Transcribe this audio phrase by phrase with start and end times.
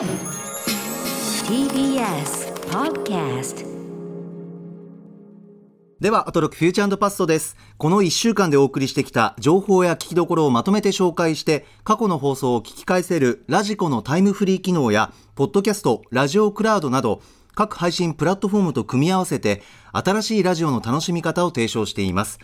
[0.00, 0.08] TBS
[2.70, 3.66] Podcast
[6.00, 7.58] では、アトロクフューチャーパストです。
[7.76, 17.20] この1週間でお送りしてきた情報や聞きどころをまとめて紹介して、過去の放送を聞き返せるラジコのタイムフリー機能や、ポッドキャスト、ラジオクラウドなど、
[17.54, 19.62] 各配信プラットフォームと組み合わせて、
[19.92, 22.38] 新しいラジオの楽しみ方を提唱しています。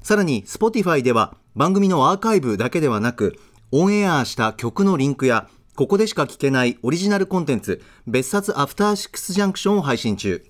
[0.00, 3.38] さらに、Spotify では番組のアーカイブだけではなく、
[3.70, 10.44] オンエアした曲のリンクや、ここでしか聞けないオリジナルコンテンツ、別冊アフターシックスジャンクションを配信中。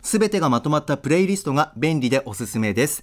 [0.00, 3.02] すべてがまとまったプレイリストが便利でおすすめです。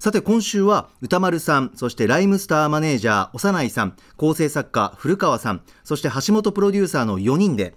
[0.00, 7.76] さて今週は歌丸さん、そしてライムスターマネージャー幼いさん、構成作家古川さん、そして橋本プロデューサーの4人で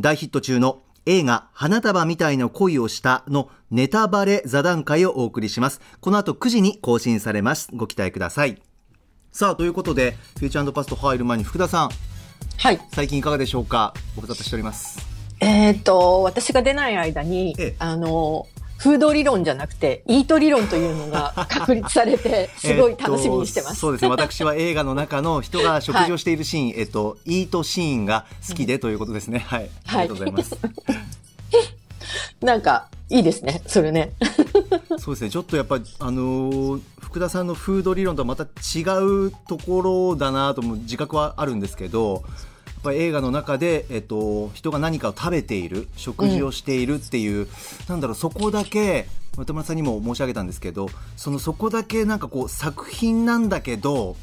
[0.00, 5.82] 大ヒット中の映画花束みたいな恋をしたのネタバレ座談会をお送りします。
[6.00, 7.68] この後9時に更新されます。
[7.74, 8.62] ご期待ください。
[9.30, 11.90] さあということでフューチャーパスト入る前に福田さん、
[12.58, 12.80] はい。
[12.92, 13.94] 最近いかがでしょうか？
[14.16, 14.98] ご無沙汰しております。
[15.38, 23.70] えっ、と、私が出ない間に、ええあの、フード理論じゃなくて、イート理論というのが 確立されて、すごい楽しみにしてます。
[23.70, 24.08] えっとそうですね。
[24.10, 29.38] 私は映画の中の人が 食事をしているシーン、えっと、イートシーンが好きでということですね。
[29.38, 29.70] はい。
[29.86, 30.58] ありがとうございます。
[32.42, 34.12] なんか、いいですね、それね。
[34.98, 35.30] そうですね。
[35.30, 42.22] ちょっとやっぱ、あのー福田さんのフード理論とはまた違うところだなとも自覚はあるんですけど、
[42.80, 47.48] ぱり映画の中で、えっと、人が何かを食べている、食事をしているっていう、
[47.88, 54.16] なんだろう、そこだけ、渡村さんにも申し上げたんですけど、そのそこだけなんかこう作品なんだけど、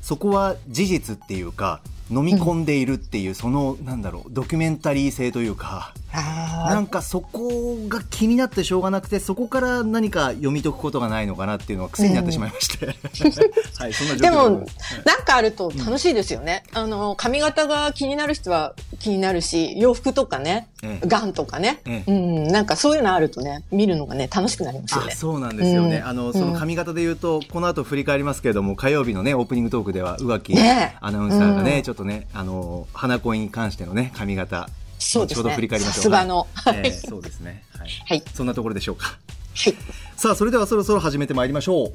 [0.00, 1.80] そこは事実っていうか、
[2.12, 12.86] 飲み込んでいるっていう、その、なんだろう、ドキュメンタリー性というか、なんかそこが気になってしょうがなくて、そこから何か読み解くことがないのかなっていうのが癖になってしまいまして。
[13.78, 14.66] はい、そんな状況でも、
[15.04, 16.64] なんかあると楽しいですよね。
[16.74, 22.10] あの、髪型が気になる人は気になるし、洋服とかねええ、ガンとかね、ええ。
[22.10, 25.12] うん、なんかそういうのあるとね、見るのがね、楽しくなりますよね。
[25.12, 26.06] あそうなんですよね、うん。
[26.08, 30.98] あのその髪型で言うと、この後振り返りますけれども火曜日のねオープニングトークでは宇垣ねえ。
[31.00, 31.82] アナウンサーがね、うん。
[31.82, 34.68] ちょっとねあの花恋に関してのね髪型
[35.02, 35.54] そうですね。
[35.54, 36.12] 振り返りましょう。
[36.24, 36.46] の。
[36.72, 37.64] ええそうですね。
[37.76, 38.22] はい、はい。
[38.32, 39.18] そんなところでしょうか。
[39.54, 39.74] はい。
[40.16, 41.92] さあそれではそろそろ始めてまいりましょう。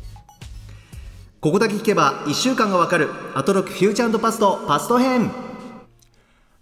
[1.39, 5.31] ここだけ聞けば1週間がわかるアトロックフューチャーパストパスト編。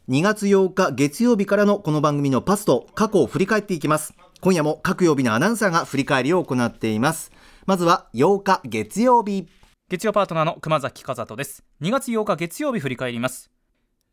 [0.07, 4.13] 2月8日月曜日からのこの番組のパスト過去を振り返っていきます。
[4.41, 7.31] 今夜も各曜日のアナウンサーが振り返りを行っています。
[7.65, 9.47] まずは8日月曜日
[9.87, 11.63] 月曜パートナーの熊崎和人です。
[11.79, 13.51] 2月8日月曜日振り返ります。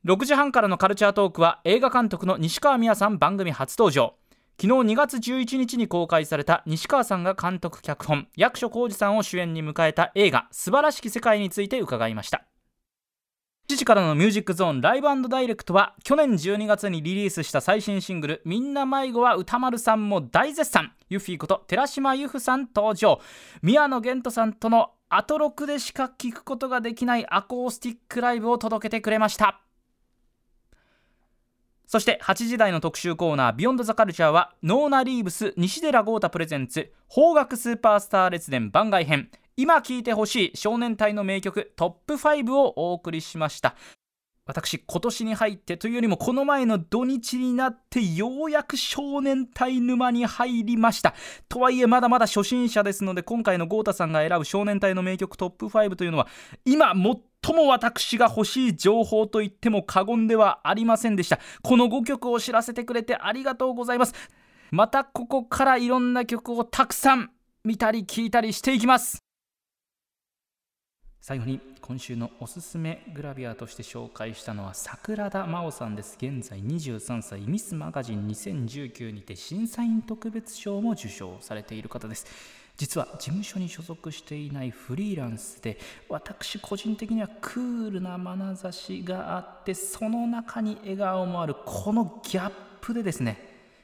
[0.05, 4.12] 6時半からのカルチャートークは映画監督の西川美也さん番組初登場。
[4.60, 12.44] 昨日2月11日に公開された西川さんが監督脚本役所広司さんを主演に迎えた映画「素晴らしき世界」について伺いました。
[13.72, 23.19] 7時からのミュージックゾーンライブダイレクトは去年12月にリリースした最新シングル「みんな迷子は歌丸さんも大絶賛」ユフィこと寺島由布さん登場。
[23.62, 29.62] 宮野源人さんとのアトロクでしか聴くことができないアコースティックライブを届けてくれました。
[31.92, 39.30] そして8時台の特集コーナー「Beyond The Culture はノーナ・リーブス西寺豪太プレゼンツ邦楽スーパースター列伝番外編。
[39.58, 43.76] 今聴いてほしい少年隊の名曲トップ5をお送りしました。
[44.44, 51.14] 私今年に入ってというよりもこの前の土日になってようやく少年隊沼に入りました。
[51.48, 56.26] とはいえまだまだ初心者ですので今回の郷太さんが選ぶ少年隊の名曲トップ5というのは
[56.64, 61.38] 今最も私が欲しい情報と言っても過言ではありませんでした。
[61.62, 64.14] この5曲を知らせてくれてありがとうございます。
[64.72, 67.30] またここからいろんな曲をたくさん
[67.62, 69.19] 見たり聞いたりしていきます。
[71.20, 76.16] 最後に今週のおすすめグラビアとして紹介したのは桜田真央さんです。
[76.16, 82.25] 現在23歳ミスマガジン2019にて審査員特別賞も受賞されている方です。
[82.76, 85.76] 実は事務所に所属していないフリーランスで
[86.09, 93.39] 私個人的にはクールな眼差しがあってその中に笑顔もあるこのギャップでですね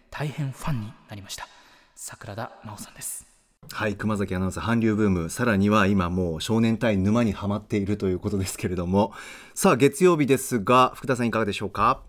[0.08, 1.48] 大変ファンになりました。
[1.96, 3.27] 桜田真央さんです。
[3.70, 5.30] はい熊崎アナウンサー韓流ブーム。
[5.30, 9.12] さらには今もう少年隊沼にはまっているということですけれども。
[9.54, 12.00] さあ月曜日ですが福田さんいかがでしょうか？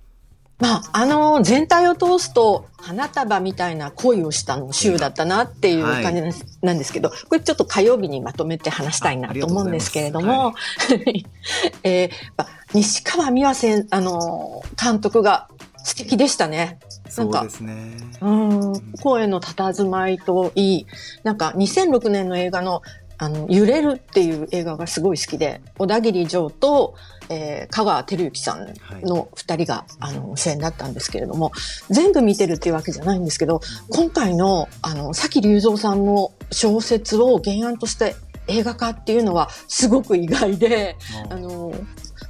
[0.59, 6.21] まあ、あの、全体を通すと、花束みたいな恋をしたの週だったなっていう感じ
[6.61, 10.53] なんです,、けど、これちょっと火曜日にまとめて話したいなと思うんですけれども、
[11.83, 15.47] えーまあ西川美和先、あの、監督が
[15.89, 16.79] 素敵でしたね。
[17.17, 17.97] なんかそうですね。
[18.21, 20.87] うん、声の佇まいといい、
[21.23, 22.83] なんか2006年の映画の
[23.21, 26.95] あの、揺れるっていう映画がすごい好きで、小田切城と、
[27.27, 28.73] えー、香川照之さん
[29.05, 31.51] の二人が、あの、主演だったんですけれども、
[31.89, 33.59] 全部見てるっていうわけじゃないんですけど、
[33.89, 38.15] 今回の、あの、崎隆三さんの小説を原案として
[38.47, 40.95] 映画化っていうのはすごく意外で、
[41.29, 41.73] あの、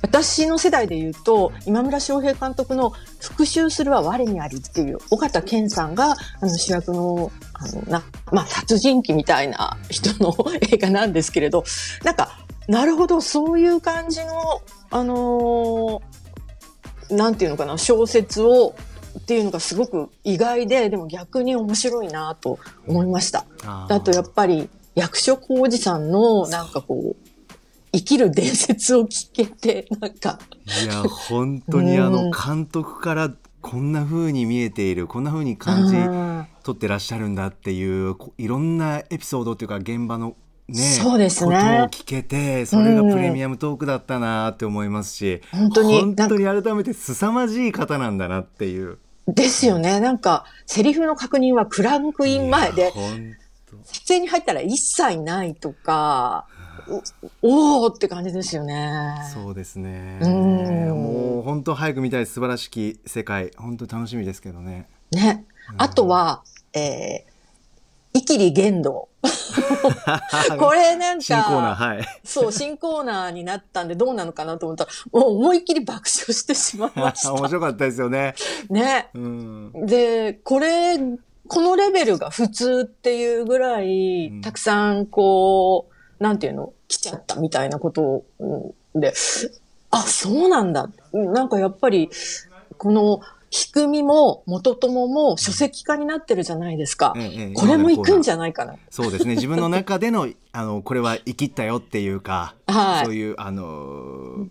[0.02, 10.34] 私の世代で言うと、今村翔平監督の復讐するは我にありっていう、尾形健さんがあの主役の、あの、な、まあ、殺人鬼みたいな人の
[10.72, 11.64] 映画なんですけれど、
[12.04, 14.62] なんか、なるほど、そういう感じの、
[14.92, 18.76] あのー、なんていうのかな、小説を、
[19.18, 23.46] っていうのがすごく意外で、でも逆に面白いなと思いました。
[23.66, 27.29] あとやっぱり役所広司さんのなんかこう、
[27.92, 30.40] 生きる伝説を聞けて、なんか。
[30.84, 33.32] いや、本当にあの、監督から
[33.62, 35.96] こんな風に見えている、こんな風に感じ
[36.64, 40.36] 取ってらっしゃるんだっていう、いろんなエピソードっていうか現場の
[40.70, 41.56] ね、そうですね。
[41.56, 49.00] ことを聞けて、それがプレミアムトークだったなって思いますし、うん、本当に、本当に改めて凄まじい方なんだなっていう。
[49.28, 50.00] ですよね。
[50.00, 52.94] なんか、セリフの確認はクランクイン前で、
[53.84, 56.46] 撮影に入ったら一切ないとか、
[57.42, 59.16] おおって感じですよね。
[59.34, 60.20] そうですね。
[60.22, 64.88] もう本当早く見たい素晴らしき世界、本当楽しみですけどね。
[65.12, 65.46] ね。
[65.78, 66.44] あとは、
[66.74, 69.10] えー、イキリ言動。
[70.60, 72.06] これなんか、新コーナー、はい。
[72.24, 77.34] そう、新コーナーになったんでどうなのかなと思ったら、もう思いっきり爆笑してしまいました。
[77.36, 78.36] 面白かったですよね。
[78.70, 79.10] ね。
[79.14, 80.98] うん、で、これ、
[81.48, 88.24] このレベルが普通っていうぐらい、うん、たくさんこう、なんていうの、来ちゃったみたいなこと
[88.96, 89.14] で、
[89.92, 90.90] あ、そうなんだ。
[91.14, 92.10] なんかやっぱり、
[92.78, 93.22] この、
[93.52, 97.14] 仕組みも元友も書籍化になってるじゃないですか。
[97.18, 98.76] ええ、これも行くんじゃないかな。
[98.92, 99.36] そうですね。
[99.36, 104.48] 自分の中での、 あの、これは生きったよっていうか、はい、そういう、あの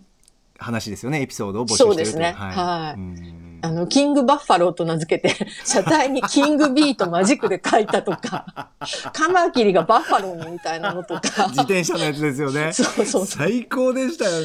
[0.58, 1.22] 話ですよね。
[1.22, 2.32] エピソードを募集してるそうですね。
[2.36, 2.56] はい。
[2.56, 8.70] はいあの、キングバッファローと名付けて、 車体にキングビーとマジックで書いたとか、
[9.12, 11.48] カマキリがバッファローにみたいなのとか。
[11.48, 12.72] 自転車のやつですよね。
[12.74, 14.44] そうそう最高でしたよ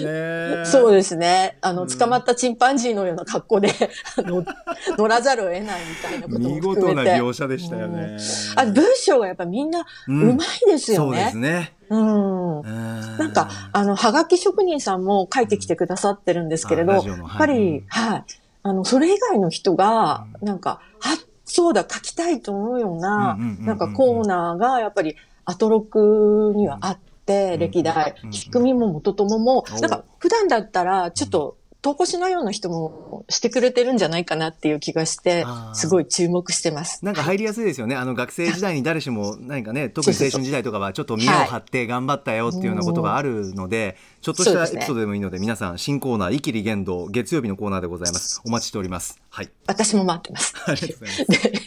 [0.57, 0.65] ね。
[0.65, 1.57] そうですね。
[1.61, 3.73] あの、捕まったチンパンジーのような格好で、
[4.17, 4.43] あの、
[4.97, 8.17] 乗らざるを得ないみたいなことも見事な描写でしたよね。
[8.55, 11.17] あ、文章がやっぱみんなうまいですよね。
[11.17, 11.73] そうですね。
[11.89, 12.61] うん。
[13.17, 17.03] なんか、あの、はがき職人さんも書いてきてくださってるんですけれど、やっ
[17.37, 18.23] ぱり、はい。
[18.63, 25.15] あの、それ以外の人が、なんか、あ、そうだ、書きたいと思うような、なんかコーナーが、やっぱり、
[25.45, 37.03] アトロクにはあって、歴代、仕組みも元友も、なんか、普段だったら、ちょっと、投稿しないような人もしてくれてるんじゃないかなっていう気がして、すごい注目してます。
[37.03, 37.95] なんか入りやすいですよね。
[37.97, 48.41] あの学生時代に誰しも何かね、特に青春時代とかはちょっと見栄を張って頑張ったよっていうようなことがあるので、ちょっとしたエピソードでもいいので、皆さん新コーナー、イキリ言動、月曜日のコーナーでございます。
[48.45, 49.21] お待ちしております。
[49.29, 49.49] はい。
[49.67, 50.53] 私も待ってます。
[50.65, 51.63] ありがとうございます。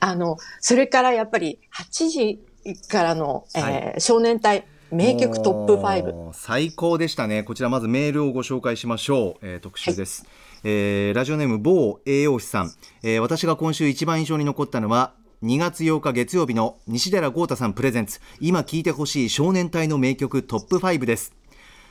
[0.00, 2.40] あの、それからやっぱり8時
[2.88, 7.42] からの、えー、はい、少年隊、名曲トップ5最高でしたね。
[7.42, 10.30] こちらまずメールをご紹介しましょう、えー、特集です、はい、
[10.62, 12.72] えー、ラジオネーム某栄養士さん、
[13.02, 18.20] えー、私が今週一番印象に残ったのは2月8日月曜日の西寺豪太さんプレゼンツ。
[18.40, 21.34] 今聴いてほしい少年隊の名曲トップ5です。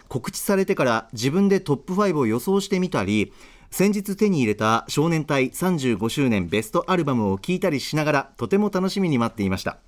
[0.07, 3.33] 告知されてから自分でトップ5を予想してみたり
[3.71, 9.79] 先日手に入れた少年隊35周年ベストアルバムを聴いたりしながらとても楽しみに待っていました。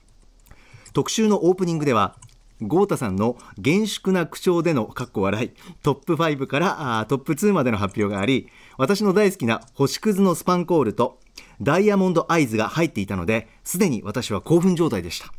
[0.94, 2.16] 特集のオープニングでは
[2.62, 5.52] 豪太さんの厳粛な口調でのかっこ笑い。
[5.84, 8.48] トップ5からトップ2までの発表があり
[8.78, 11.20] 私の大好きな星屑のスパンコールと
[11.62, 15.32] ダイヤモンドアイズが入っていたのですでに私は興奮状態でした。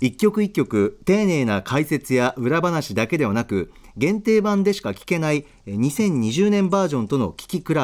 [0.00, 7.74] 一曲一曲丁寧な解説や裏話だけではなく限定版でしか聴けない2020年バージョンとの聴き比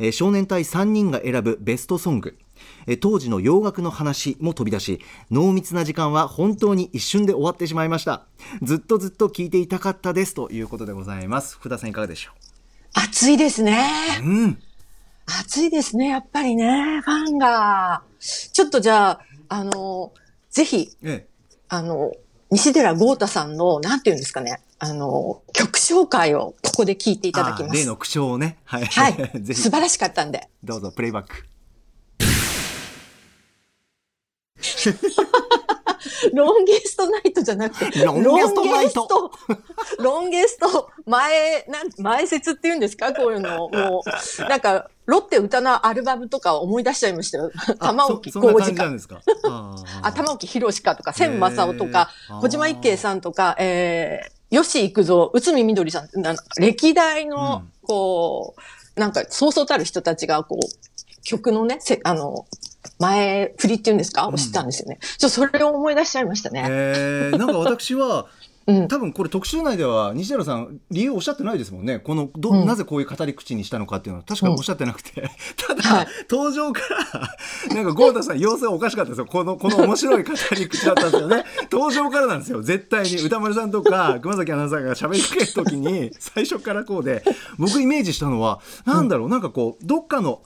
[0.00, 2.38] べ少年隊3人が選ぶベストソング。
[3.00, 5.00] 当時の洋楽の話も飛び出し
[5.30, 8.26] 濃密な時間は本当に一瞬で終わってしまいました
[8.62, 12.34] ずっとずっと聞いていたかったですということでございます福田さんいかがでしょう？
[12.94, 13.88] 暑いですね
[14.22, 14.58] うん
[15.26, 20.12] 暑いですねやっぱりねファンがちょっとじゃああの
[20.50, 21.26] ぜひ、ええ、
[21.68, 22.12] あの
[22.50, 27.74] 西寺豪太さんのなんていうんですかねあの、曲紹介をここで聞いていただきます。
[27.76, 28.58] 例の口調をね。
[28.64, 28.84] はい。
[28.84, 29.14] はい。
[29.54, 30.48] 素晴らしかったんで。
[30.64, 31.44] どうぞ、プレイバック。
[36.34, 39.30] ロンゲストナイトじゃなくて、ロンゲストナイト。
[39.98, 43.12] ロンゲスト、前、なん、前説って言うんですか？
[43.12, 43.68] こういうの。
[43.68, 47.50] もう、なんか、ロッテ歌のアルバムとか思い出しちゃいましたよ。
[47.80, 48.84] 玉置浩二か？
[50.02, 58.54] あ玉置宏かとか、千正夫とか小島一慶さんとか、えー、吉幾三、内海みどりさん、なんか歴代の、こ
[58.96, 62.46] う、なんか、そうそうたる人たちが、こう、曲のね、せあの、
[62.98, 64.28] 前振りっていうんですか？
[64.28, 64.98] を知ったんですよね。
[65.00, 66.64] ちょっとそれを思い出しちゃいましたね。
[66.68, 68.26] えー、なんか私は
[68.64, 68.86] うん。
[68.86, 71.98] 多分これ特集内では西寺さん理由おっしゃってないですもんね。
[71.98, 72.64] このど、うん。
[72.64, 74.24] なぜこういう語り口にしたのかっていうのは。
[74.24, 75.28] 確かおっしゃってなくて、
[75.66, 76.06] ただ、はい。
[76.30, 76.80] 登場か
[77.68, 79.26] らなんか豪太さん様子がおかしかったですよ。
[79.26, 81.44] このこの面白い語り口だったんですよね。
[81.72, 82.62] 登場からなんですよ。
[82.62, 83.16] 絶対に。
[83.16, 87.24] 歌丸さんとか熊崎アナウンサーが喋りかける時に最初からこうで
[87.58, 90.42] 僕イメージしたのはなんだろう、なんかこうどっかの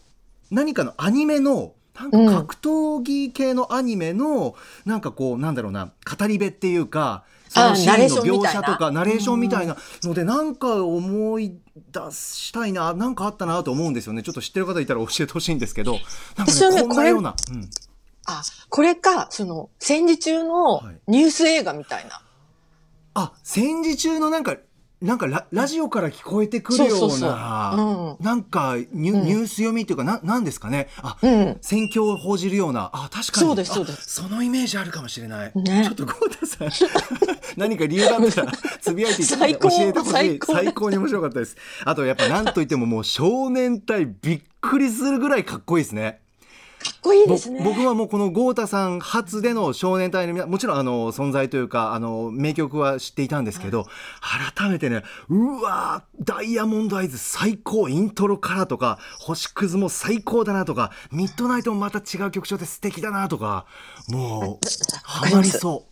[0.50, 11.56] 何かのアニメのなんか格闘技系のアニメの、なんかこうなんだろうな語り部っていうかそのシーンの描写とかナレーションみたいなのでなんか思い
[11.92, 14.22] 出したいななんかあったなと思うんですよね。
[14.22, 15.98] ちょっと知ってる方いたら教えてほしいんですけど
[16.36, 17.70] なんかねねこんなような、うん。
[18.26, 20.96] あ、これか、その、戦時中のはい。
[21.06, 22.20] ニュース映画みたいな。
[23.18, 24.56] あ戦時中のなんか
[25.02, 28.24] なんかララジオから聞こえてくるようなそうそうそう。
[28.24, 29.24] なんかニュ,、うん。
[29.26, 30.88] ニュース読みっていうかななんですかね。
[31.02, 31.58] あ、うん。
[31.60, 32.90] 戦況を報じるような。
[32.94, 33.46] あ確かに。
[33.46, 34.22] そうですあそうです。
[34.22, 35.84] そのイメージあるかもしれない、ね。
[35.84, 36.70] ちょっと豪太さん
[37.58, 40.12] 何か理由があったら つぶやいていただいて教えてほしい。
[40.12, 41.56] 最高最高に面白かったです。
[41.84, 46.12] あとやっぱなんといってももう少年隊びっくりするぐらいかっこいいですね。
[46.12, 46.25] か
[46.88, 47.62] っこいいぼですね。
[47.64, 53.86] 僕はもうこの豪太さん初での少年隊の皆もちろんあの存在というかあの名曲は知っていたんですけど、
[54.54, 63.66] 改めてねうわーダイヤモンドアイズ最高イントロからとか星屑も最高だなとかミッドナイトもまた違う曲調で素敵だなとか
[64.08, 64.58] もうわ
[65.02, 65.86] ハマりそ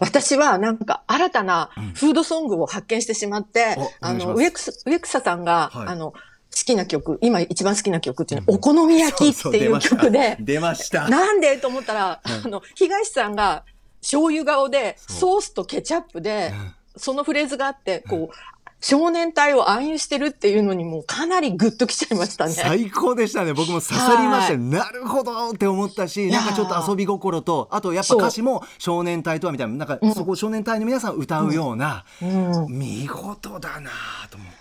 [0.00, 5.88] 私はなんか新たなフードソングを発見してしまって、おあの、植草さんが、はい。
[5.88, 6.12] あの、
[6.52, 11.08] 好きな曲、今一番好きな曲っていうのは、お好みう焼きっていう曲で、出ました。
[11.08, 12.46] なんでと思ったら、うん。
[12.46, 13.64] あの、東さんが
[14.00, 16.74] 醤油顔で、ソースとケチャップで、うん。
[16.96, 18.36] そのフレーズがあって、こう、
[18.82, 22.52] 少年隊を暗喩してるっていうのにもうかなりグッときちゃいましたね。
[22.52, 23.52] 最高でしたね。
[23.52, 24.52] 僕も刺さりました。
[24.54, 30.14] よなるほどって思ったしなんかちょっと遊び心とあとやっぱ歌詞も少年隊とはみたいななんかうん。
[30.14, 32.66] そこ少年隊の皆さん歌うような、うん。
[32.68, 33.90] 見事だな
[34.30, 34.59] と思って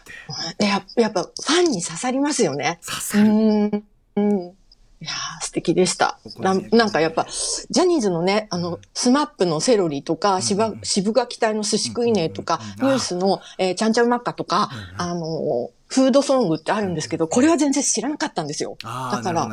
[0.58, 2.80] でややっぱファンに刺さりますよね。
[2.82, 3.84] う刺さる、ん。
[4.16, 4.54] うん。
[5.02, 6.20] いやー素敵でした。
[6.40, 7.26] ななんかやっぱ、
[7.70, 10.80] ジャニーズのね、あの、スマップのセロリとか、渋うん。
[10.84, 12.88] 渋垣隊の寿司食いねとか、うん。
[12.88, 18.78] ニュースの、えーちゃんちゃんマッカとか、あの、フードソングってあるんですけど、これは全然知らなかったんですよ。
[18.84, 19.50] ああだから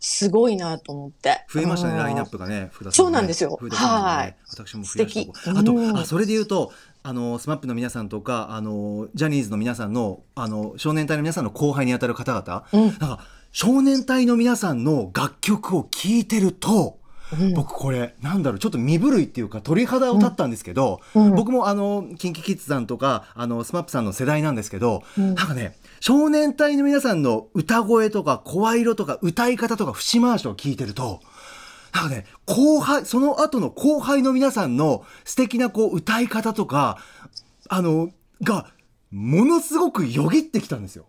[0.00, 1.44] すごいなと思って。
[1.50, 1.98] 増えましたねうん。
[2.00, 3.58] ラインナップがね福田さん、ね、そうなんですよ。
[3.72, 4.36] はい。
[4.50, 5.32] 私も素敵。
[5.46, 5.96] あと、うん。
[5.96, 6.72] あそれで言うと
[7.06, 12.86] あのスマップの皆さんとかあのジャニーズの皆さんのあの少年隊の皆さんの後輩にあたる方々、うん。
[12.86, 16.98] なんか少年隊の皆さんの楽曲を聴いてると、
[17.38, 17.52] うん。
[17.52, 21.26] 僕これなんだろうちょっと身震いっていうか鳥肌を立ったんですけど、うん。
[21.26, 21.34] うん。
[21.34, 25.34] 僕もあの KinKiKids さんとかあの SMAP さんの世代なんですけど、うん。
[25.34, 31.20] なんかね少年隊の皆さんの歌声とか声色とか歌い方とか節回しを聞いてると
[31.94, 36.98] なんかね後輩その後の後輩の皆さんの素敵なこう歌い方とか
[37.68, 38.10] あの
[38.42, 38.66] が
[39.12, 41.06] ものすごくよぎってきたんですよ。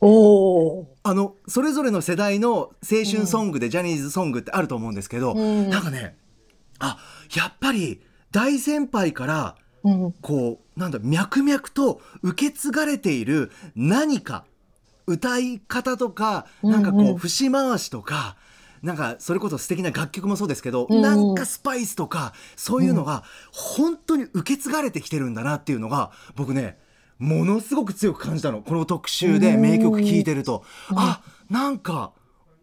[0.00, 0.86] おー。
[1.02, 6.16] あのそれぞれの世代の青春ソングでジャニーズソングってあると思うんですけど、うんなんかね
[6.78, 6.98] あ
[7.36, 10.12] やっぱり大先輩からうん。
[10.22, 14.46] こうなんだ脈々と受け継がれている何か
[15.06, 18.36] 歌い方とかなんかこう、うんうん節回しとか
[18.82, 20.96] なんかそれこそ素敵な楽曲もそうですけど、うん。
[20.96, 26.78] うんなんかスパイスとかそういうのが本当に受け継がれてきてるんだなっていうのが僕ね
[27.18, 28.62] ものすごく強く感じたの。
[28.62, 32.12] この特集で名曲聴いてると、あなんか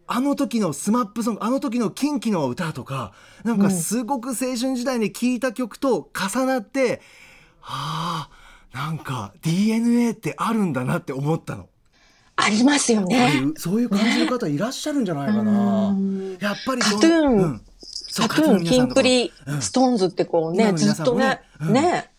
[0.06, 3.12] あの時のスマップソングあの時のキンキの歌とか
[3.42, 7.00] なんかすごく青春時代に聴いた曲と重なって、
[7.60, 8.30] はあ
[8.72, 11.69] なんか DNA ってあるんだなって思ったの。
[12.42, 13.42] ありますよね。
[13.54, 15.88] うそういう感じの方いらっしゃるんじゃないかな。
[15.88, 16.38] うん。
[16.40, 17.36] やっぱりカトゥーン。
[17.36, 17.60] うん。
[18.12, 21.72] そうタトゥーン、キンプリうん、ストーンズってこうね、今の皆さんずっとねうん。
[21.72, 22.10] ね。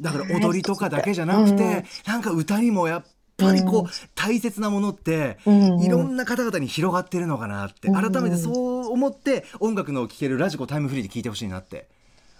[0.00, 3.04] だから踊りとかだけじゃなくて、うんなんか歌にもやっ
[3.36, 3.88] ぱりこう、うん。
[4.14, 5.80] 大切なものって、うん。
[5.80, 7.94] いろんな方々に広がってるのかなって、うん。
[7.94, 11.88] 改めてそう思って音楽の聴けるラジコタイムフリーで聴いてほしいなって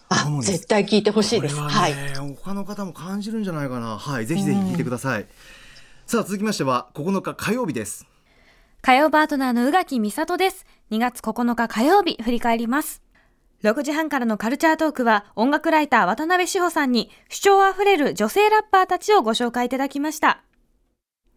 [0.09, 1.55] あ絶対聞いてほしいです。
[1.57, 1.95] これははい。
[1.95, 3.99] ね、他の方も感じるんじゃないかな。
[3.99, 5.27] はいぜひぜひ聴いてください、
[6.15, 8.07] さあ続きましては9日火曜日です
[8.83, 10.65] 火曜パートナーの宇垣美里です。
[10.93, 13.03] 2月9日火曜日、振り返ります。
[13.65, 20.45] 6時半からのカルチャートークは音楽ライター渡辺志保さんに主張あふれる女性ラッパーたちをご紹介いただきました。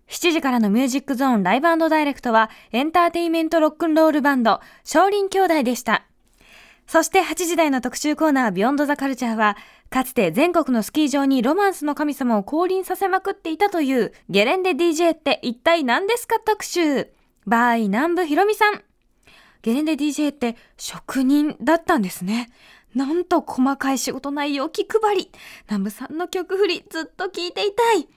[0.10, 6.06] 7時からのミュージックゾーンライブダイレクトはエンターテイメントロックンロールバンド少林兄弟でした。
[6.88, 9.58] そして8時台の特集コーナービヨンドザカルチャーは
[9.90, 17.08] かつて全国のスキー場にロマンスの神様を降臨させまくっていたというゲレンデ DJ って一体何ですか特集。
[17.46, 18.82] バーイ南部ひろみさん。
[19.64, 22.50] ゲレンデ DJ って職人だったんですね。
[22.96, 25.32] なんと細かい仕事内容気配り。
[25.68, 28.08] 南部さんの曲振りずっと聞いていたい。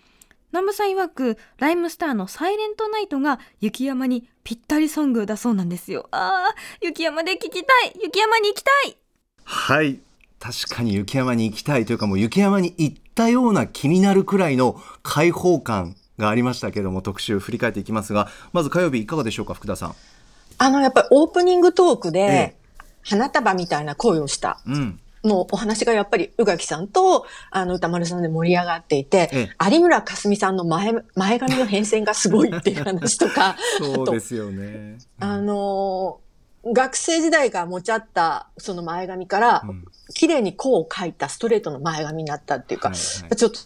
[0.53, 6.09] 南部さん曰く、ライムスターのサイレントナイトが雪山にぴったりソングだそうなんですよ。
[6.11, 7.92] ああ、雪山で聞きたい。
[8.02, 8.97] 雪山に行きたい。
[9.45, 10.00] はい。
[10.40, 19.95] 確かに雪山に行きたいというかもう雪山に行ったような気になるくらいの開放感がありましたけども特集振り返っていきますがまず火曜日いかがでしょうか福田さん。
[20.59, 22.57] あの、やっぱりオープニングトークで、
[23.02, 24.61] 花束みたいな声をした
[25.25, 34.99] のお話がやっぱり宇垣さんと、あの、歌丸さんで盛り上がっていて、有村架純さんの前、前髪の変遷がすごいっていう話とか、 そうですよね。
[35.19, 36.21] あの
[36.62, 39.62] 学生時代が持ち合ったその前髪から、
[40.15, 43.61] 綺麗にこう書いたストレートの前髪になったっていうか、はいはい、ちょっと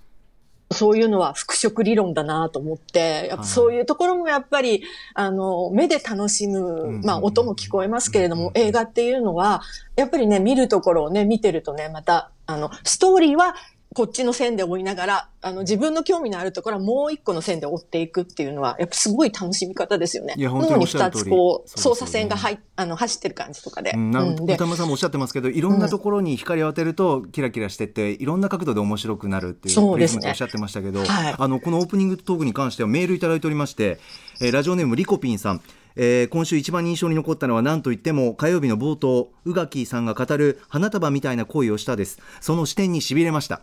[0.74, 4.82] そういうのは服飾理論だなと思って、やっぱそういうところもやっぱり、
[5.14, 9.62] あの、目で楽しむ、まあ音も聞こえますけれども、映画っていうのは、
[9.96, 13.54] やっぱりね、見るところをね、見てるとね、また、あの、ストーリーは
[13.94, 20.34] こっちの線で追いながら、あの、自分の興味のあるところはもう一個の線で追っていくっていうのは、やっぱすごい楽しみ方ですよね。
[20.36, 23.92] いや、本当に二つこう、操作線が入、あの、走ってる感じとかで。
[23.92, 30.28] うん、なん歌村さんもおっしゃってますけど、いろんなところに光を当てると、キラキラしてって、いろんな角度で面白くなるっていう、そうですね。
[30.28, 34.00] おっしゃってましたけど、はい、あの、このオープニングトークに関してはメールいただいておりまして、
[34.40, 35.60] えー、ラジオネームリコピンさん、
[35.96, 42.18] えー、今週一番印象に残ったのは何といっても火曜日の冒頭宇垣さんが語る花束みたいな恋をしたです。
[42.40, 43.62] その視点にしびれました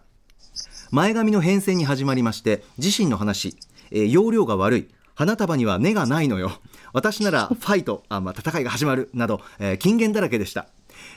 [0.91, 3.57] 前髪の変遷に始まりまして自身の話、
[3.91, 4.89] えー、容量が悪い。
[5.13, 6.51] 花束には根がないのよ。
[6.93, 10.67] 私ならファイトあ、まあ、戦いが始まるなど、えー、金言だらけでした。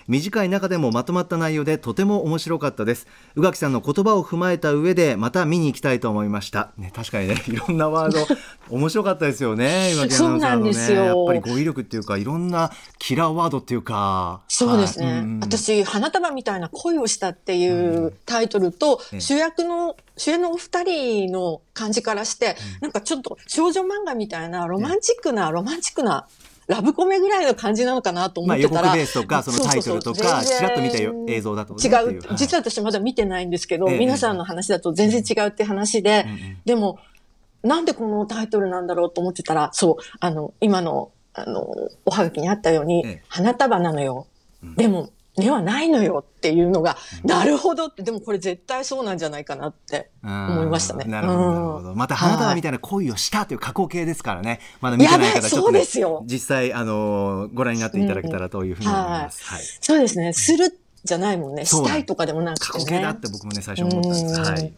[0.09, 3.07] 短い中でもまとまった内容でとても面白かったです。
[3.35, 8.27] 宇垣さんの言葉を踏まえた上でまた見に行きたいと思いました、ね、確かにね いろんなワード
[8.71, 11.07] 面白かったですよね宇垣アナウンサーのね。
[11.07, 14.43] やっぱり語彙力っていうかいろんなキラーワードっていうか。
[14.49, 15.19] そうですね、はい。
[15.19, 26.27] うん、私花束みたいな恋をしたっていうタイトルと、うん、主役の主演のお二人の感じからして、うん、なんかちょっと少女漫画みたいなロマンチックな、ロマンチックな
[26.67, 28.75] ラブコメぐらいの感じなのかなと思ってたら。
[28.75, 32.21] まあ、予告ベースとか、そのタイトルとか、ちらっと見た映像だと、違う。
[32.37, 36.99] 実は私まだ見てないんですけど、ええ、皆さんの話だと全然違うって話で、え、でも、
[37.63, 41.67] なんでこのタイトルなんだろうと思ってたら、そう、あの、今の、あの、
[42.05, 44.27] おはがきにあったように、花束なのよ。
[44.77, 51.05] でも、ではないのよっていうのが、なるほどって、でもこれ絶対そうなんじゃないかなって思いましたね。
[51.07, 51.95] なるほど、なるほど。
[51.95, 54.61] また花束みたいな恋をしたという加工系ですからね。
[54.81, 55.83] まだ見てない方、ちょっと、ね、
[56.25, 59.45] 実際、あの、ご覧になっていただけたらというふうに思います。
[59.45, 59.63] はい。
[59.81, 60.33] そうですね。
[60.33, 61.65] するじゃないもんね。
[61.67, 62.73] したいとかでもなくて、ね。
[62.73, 64.41] 加工系だって僕もね、最初思ったんです。
[64.41, 64.73] はい。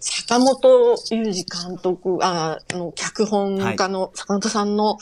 [0.00, 4.98] 坂本雄二監督、あの、脚本家の坂本さんの、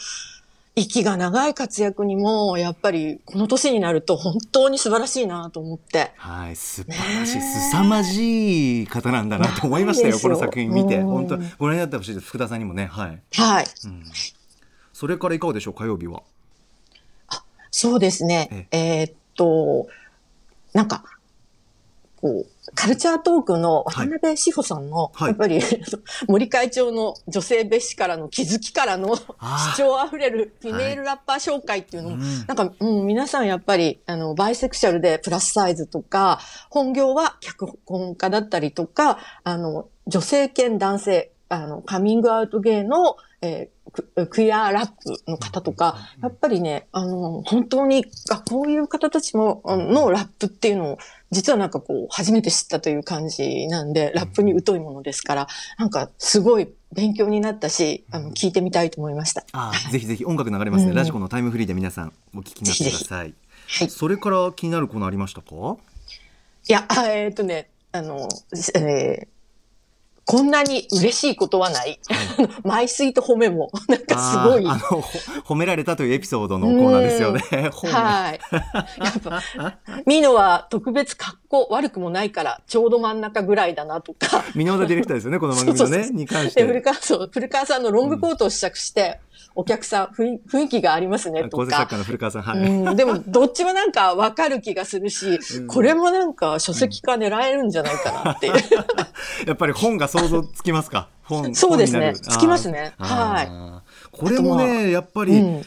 [0.75, 6.13] 息が長い活躍にも、やっぱりこの年になると本当に素晴らしいなと思って。
[6.17, 11.03] はい、素晴らしい、すさまじい方なんだなと思いましたよ、この作品見て。
[11.03, 12.87] 本当ご覧になってほしいです、福田さんにもね。
[12.87, 13.23] はい。
[13.35, 13.67] はい。
[13.85, 14.05] うん、
[14.95, 16.23] それからいかがでしょう、火曜日は？
[17.29, 18.69] あ、そうですね。
[18.71, 19.89] ええー、っと、
[20.73, 21.05] なんか、
[22.23, 25.61] こう、カルチャートークの渡辺志保さんの、はい、やっぱり、
[26.29, 36.39] 森会長の女性蔑視からの気づきからの主張あふれるフィメールラッパー紹介っていうのも、はい、なんか、うん、皆さんやっぱり、あの、バイセクシャルでプラスサイズとか、
[36.71, 43.69] 本業は脚本家だったりとか、あの、女性兼男性、あの、カミングアウトゲイの、えー、
[44.31, 50.99] クイアラップの方とか、やっぱりね、あの、本当に、あ、こういう方たちも、のラップっていうのを、
[51.31, 55.47] 実はなんかこう、初めて知ったという感じなんで、ラップに疎いものですから、
[55.79, 59.45] なんかすごい勉強になったし、あの、聞いてみたいと思いました。
[59.53, 63.35] あぜひぜひ音楽流れますね、うん、ラジコのタイムフリーで皆さんお聞きになってください。
[63.79, 63.91] はい。
[63.91, 65.77] それから気になるコーナーありましたか？
[66.69, 68.29] いや、えー、っとね、あの、
[68.77, 69.29] えー、
[70.25, 71.99] こんなに嬉しいことはない。
[72.63, 74.67] マイスイート褒めも、 なんかすごい。
[74.67, 77.43] あの、ほ褒められたというエピソードのコーナーですよね。
[77.91, 78.41] はい。
[79.03, 79.43] やっぱ、
[80.07, 84.45] ミノは特別格好悪くもないから、ちょうど真ん中ぐらいだなとか。
[84.55, 86.81] 箕輪田ディレクターですよね、この番組のね、に関しで、古て。
[86.83, 89.21] 川そう古川さんのロングコートを試着して、
[89.55, 91.89] お客さん雰囲雰囲気がありますねとか。
[91.91, 92.59] の古川さん、はい。
[92.61, 98.55] うん、でも、どっちもなんかわかる気がするし、これもなんか書籍化狙えるんじゃないかなっていう。
[99.47, 101.09] やっぱり本が想像つきますか？
[101.25, 101.55] 本。
[101.55, 105.63] そうですねつきますねはいこれもね、やっぱりうん、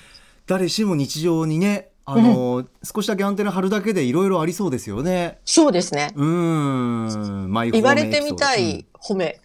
[0.45, 5.39] 誰しも日常にね、あの、少しだけアンテナ張るだけでいろいろありそうですよね。
[5.43, 6.11] そうですね。
[6.15, 7.51] うーん。
[7.51, 9.41] マイ言われてみたうんい褒め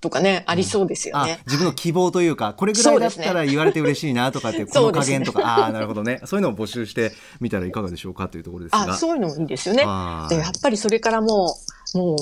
[0.00, 1.40] とかね、ありそうですよあね。
[1.46, 6.20] 自分の希望というか、これぐらいだったら言われて嬉しいなとかって、この加減とか、あ あー、なるほどね。
[6.24, 8.92] そういうのを募集してみたらいかがでしょうかというところですが。
[8.92, 10.28] あ、そういうのもいいですよねは。
[10.30, 11.56] いで、やっぱりそれからも
[11.94, 12.16] う、もう、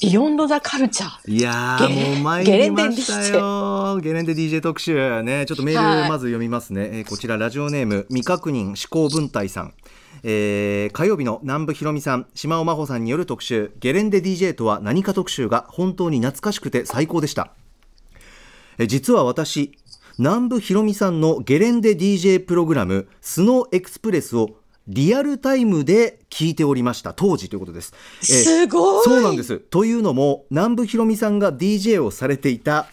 [0.00, 1.30] ビヨンドザカルチャー。
[1.30, 3.98] いやゲー、もう参りましたよ。
[3.98, 5.22] ゲレンデ DJ 特集。
[5.22, 6.88] ね、ちょっとメーはいルまず読みますね。
[6.92, 9.74] えーこちら、ラジオネーム、未確認思考文体さん。
[10.22, 17.52] えー火曜日の南部ひろみさん、島尾真帆さんによる特集、ゲレンデ DJ とは何か特集が本当に懐かしくて最高でした。
[18.78, 19.72] え実は私
[20.18, 27.14] 南部ひろみさんのゲレンデ DJ プログラムスノーエクスプレスをリアルタイムで聞いておりました。
[27.14, 29.04] 当時ということです、えすごい。
[29.04, 29.58] そうなんです。
[29.58, 32.86] というのも南部ひろみさんが DJ をされていた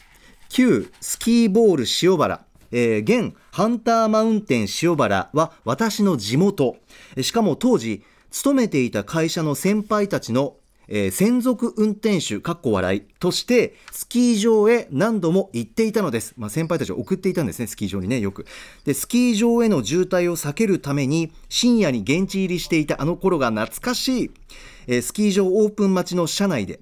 [0.50, 2.46] 旧スキーボール塩原。
[2.74, 6.78] えー現ハンターマウンテン塩原は私の地元。
[7.18, 10.56] えしかも当時勤めていた会社の先輩たちの
[10.94, 18.46] えー専属運転手かっこ笑いとしてスキー場へ何度も行っていたのです、まあ、先輩たちを送っていたんですねスキー場にねよく。
[18.84, 24.32] でスキー場への渋滞を避けるために深夜に現地入りしていたあの頃が懐かしい、
[24.88, 26.82] えースキー場オープン待ちの車内で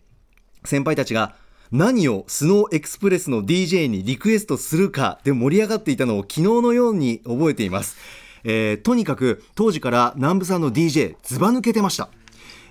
[0.66, 1.36] 先輩たちが
[1.72, 7.96] 何をスノーエクスプレスの DJ にリクエストするかで盛り上がっていたのを昨日のように覚えています、
[8.44, 12.10] えーとにかく当時から南部さんの DJ ずば抜けてました、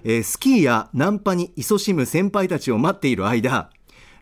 [0.05, 3.71] えースキーやナンパに勤しむ先輩たちを待っている間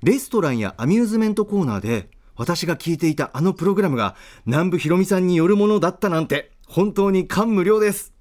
[0.03, 8.13] レストランやアミューズメントコーナーで私が聞いていたあのプログラムが南部ひろみさんによるものだったなんて本当に感無量です。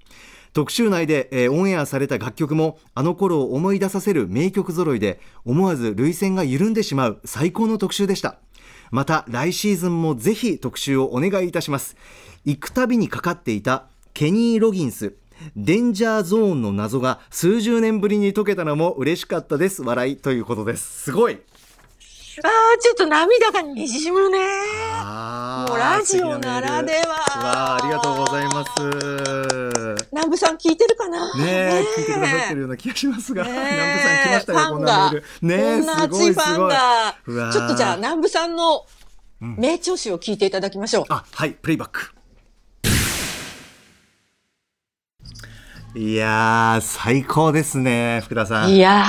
[0.52, 8.38] 特集内で、えーオンエアされた楽曲もあの頃を思い出させる名曲揃いで思わず涙腺が緩んでしまう最高の特集でした。
[8.90, 11.94] また来シーズンもぜひ特集をお願いいたします。
[12.46, 15.14] 行くたびにかかっていたケニー・ロギンス
[15.56, 19.82] デンジャーゾーンの謎が数十年ぶりに解けたのも嬉しかったです。
[19.82, 21.04] 笑いということです。
[21.04, 21.40] すごい。
[22.44, 24.38] ああ、ちょっと涙がにじむね。
[24.38, 24.44] も
[25.74, 27.08] うラジオならでは。
[27.08, 28.70] わあありがとうございます。
[30.12, 31.34] 南部さん聞いてるかな？
[31.34, 35.24] ねえ、聞いてくださってるような気がしますが、南部さん来ましたよ、こんなメール。
[35.40, 36.72] ねえ、すごいすごい。
[37.52, 38.84] ちょっとじゃあ南部さんの
[39.40, 41.04] 名調子を聞いていただきましょう。
[41.08, 42.15] あ、はい、プレイバック。
[45.96, 48.70] いやー、最高ですね、福田さん。
[48.70, 49.06] いや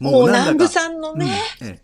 [0.00, 1.82] ー、もう南部さんのね、うんえ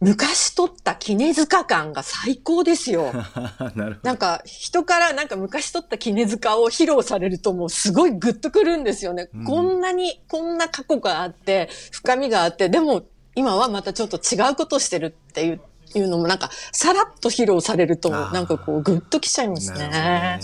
[0.00, 3.10] 昔撮った絹塚感が最高ですよ。
[3.12, 3.12] え
[3.76, 4.00] なるほど。
[4.04, 9.28] なんか人からなんか昔撮った絹塚を披露されるともうすごいグッとくるんですよね。
[9.34, 13.02] うんこんなに、こんな過去があって、深みがあって、でも
[13.34, 15.60] 今はまたちょっと違うことをしてるっていう。
[15.94, 20.38] いうのもなんか、さらっと披露されると、なんかこう、グッときちゃいますね。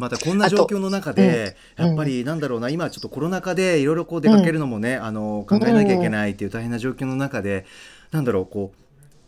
[0.00, 1.86] またこんな状況の中で、うん。
[1.86, 7.64] やっぱりなんだろうな、今ちょっとコロナ禍でいろいろこう出かけるのもね、あの考えなきゃいけないっていう大変な状況の中で、
[8.10, 8.78] なんだろうこう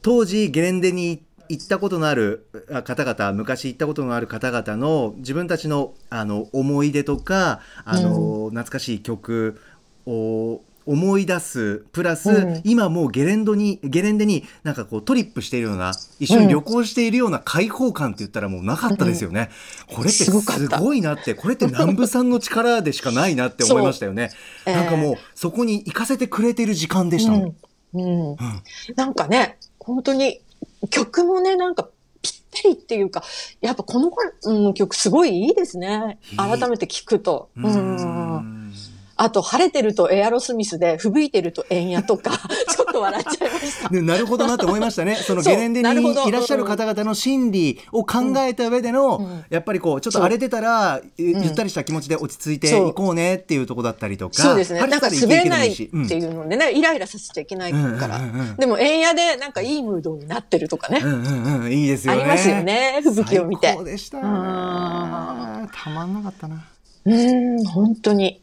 [0.02, 9.60] 当時ゲレンデに行ったことのあるあ方々昔行ったことのある方々の自分たちのあの思い出とかあの、懐かしい曲
[10.06, 19.50] を思い出すプラス、うん今もうゲレンドにゲレンデになんかこうトリップしているような一緒に旅行しているような開放感って言ったらもうなかったですよね。
[19.88, 24.30] これってすすごいなってこれって南部さんの力でしかないなって 思いましたよね。
[24.64, 27.56] そうなんかもうそこに行かせてくれてる時間でしたもん。
[27.94, 28.30] うん。
[28.30, 28.38] うん。
[28.96, 30.40] なんかね、本当に
[30.90, 31.88] 曲もね、なんか
[32.22, 33.22] ぴったりっていうか、
[33.60, 36.18] やっぱこの頃うん曲すごいいいですね。
[36.36, 37.50] 改めて聞くと。
[37.56, 38.61] ううん。
[39.22, 42.30] んあと、晴れてるとエアロスミスで、吹雪いてると円やとか、
[42.68, 43.88] ちょっと笑っちゃいました。
[43.90, 45.16] ね、なるほどなって思いましたね。
[45.22, 54.42] そのそうゲレンデにいらっしゃる方々の心理を考えた上での、うんやっぱりこう、ちょっと荒れてたら、ゆゆったりした気持ちで落ち着いてそういこうねっていうところだったりとか。
[54.42, 54.80] そうですね。
[54.80, 58.56] なんか滑れないっていうのでね、イライラさせちゃいけないからうんうんうんうん。
[58.56, 61.00] でも、円やでなんかいいムードになってるとかね。
[61.02, 62.20] うんうんうん、いいですよね。
[62.20, 64.34] ありますよね吹雪を見て最高でしたよねうん
[65.72, 66.64] たまんなかったな。
[67.04, 68.40] うん、本当に。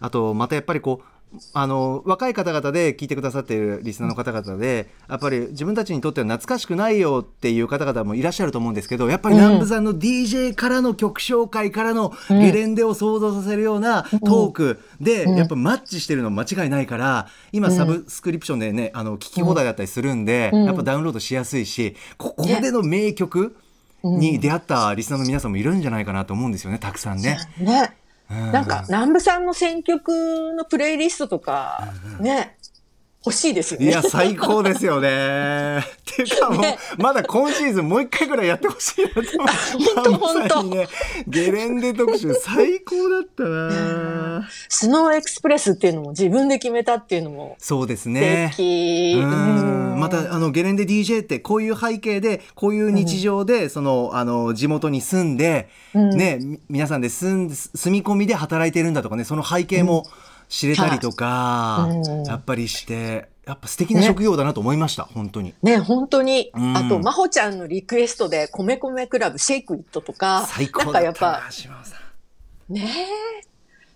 [0.00, 1.16] あと、またやっぱりこう、
[1.52, 23.56] あの若い方々で聞いてくださっているリスナーの方々でやっぱり自分たちにとっては懐かしくないよっていう方々もいらっしゃると思うんですけどやっぱり南部さんの DJ からの曲紹介からのゲレンデを想像させるようなトークでやっぱマッチしてるの間違いないから今サブスクリプションでねあの聞き放題だったりするんでやっぱダウンロードしやすいしここでの名曲
[24.04, 27.38] に出会ったリスナーの皆さんもいるんじゃないかなと思うんですよねたくさんね。
[27.58, 27.96] ね。
[28.28, 32.56] なんか、南部さんの選曲のプレイリストとか、ね、
[33.26, 33.86] 欲しいですよね。
[33.86, 35.78] いや、最高ですよね。
[35.78, 35.82] っ
[36.14, 40.48] ていうかもう、ね、まだ今シーズンもう一回ぐらいやってほしいなと思って。
[40.48, 40.88] 本当ね、
[41.26, 47.56] ゲレンデ特集最高だったなスノーエクスプレスっていうのも自分で決めたっていうのも。
[47.58, 48.52] そうですね。
[49.96, 60.06] また、あの、ゲレンデ DJ ってこういう背景で、こういう日常で、うん、その、あの、地元に住んで、うん、ね、皆さんで住んで、住み込みで働いてるんだとかね、その背景も
[60.48, 65.54] 知れたりとか、うん、やっぱりして、やっぱ素敵な職業だなと思いました、ね、本当に。
[65.62, 66.50] ね、本当に。
[66.52, 71.42] あと、まほちゃんのリクエストで、米米クラブ、シェイクイットとか、最高なんかやっぱ、
[72.68, 72.90] ね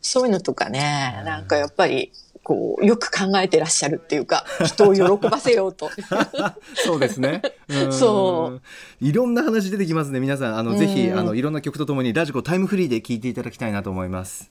[0.00, 5.90] そういうのとかね、なんかやっぱり、こう、よく考えてらっしゃるっていうか、人を喜ばせようと。
[6.74, 7.42] そうですね。
[7.68, 8.62] うそう。
[9.00, 10.20] いろんな話出てきますね。
[10.20, 14.50] 皆さん、あの、ぜひ、あの、いろんな曲とともに、ラジコタイムフリーで聴いていただきたいなと思います。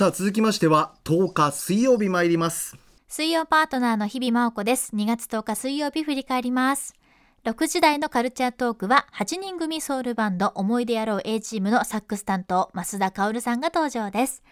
[0.00, 2.74] さあ、続きましては、10日水曜日参ります。
[3.06, 4.96] 水曜パートナーの日々真央子です。
[4.96, 6.94] 2月10日水曜日振り返ります。
[7.44, 14.42] 6時台のカルチャートークは8人組ソウルバンド思い出野郎 A チームのサックス担当増田薫さんが登場です。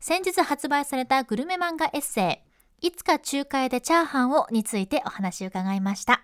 [0.00, 2.42] 先日発売されたグルメ漫画エッセ
[2.82, 6.22] イ、いつか中華屋でチャーハンをについてお話を伺いました。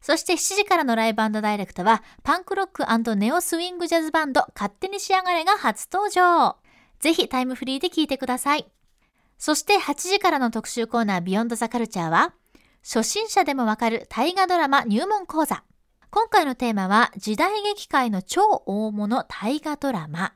[0.00, 6.63] そして7時からのライブダイレクトは、パンクロックネオスウィングジャズバンド勝手に仕上がれが初登場。
[7.04, 8.66] ぜひタイムフリーで聴いてください。
[9.36, 12.32] そして8時からの特集コーナービヨンドザカルチャーは、
[12.82, 15.64] 初心者でもわかる大河ドラマ入門講座。
[16.08, 20.32] 今回のテーマは、時代劇界の超大物大河ドラマ。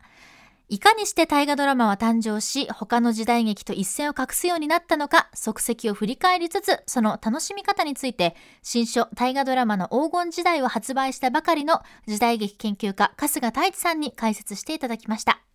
[0.69, 15.48] いかにして大河ドラマは誕生し、他の時代劇と一線を画すようになったのか、足跡を振り返りつつ、その楽しみ方について、新書大河ドラマの黄金時代を発売したばかりの時代劇研究家、春日太一さんに解説していただきました。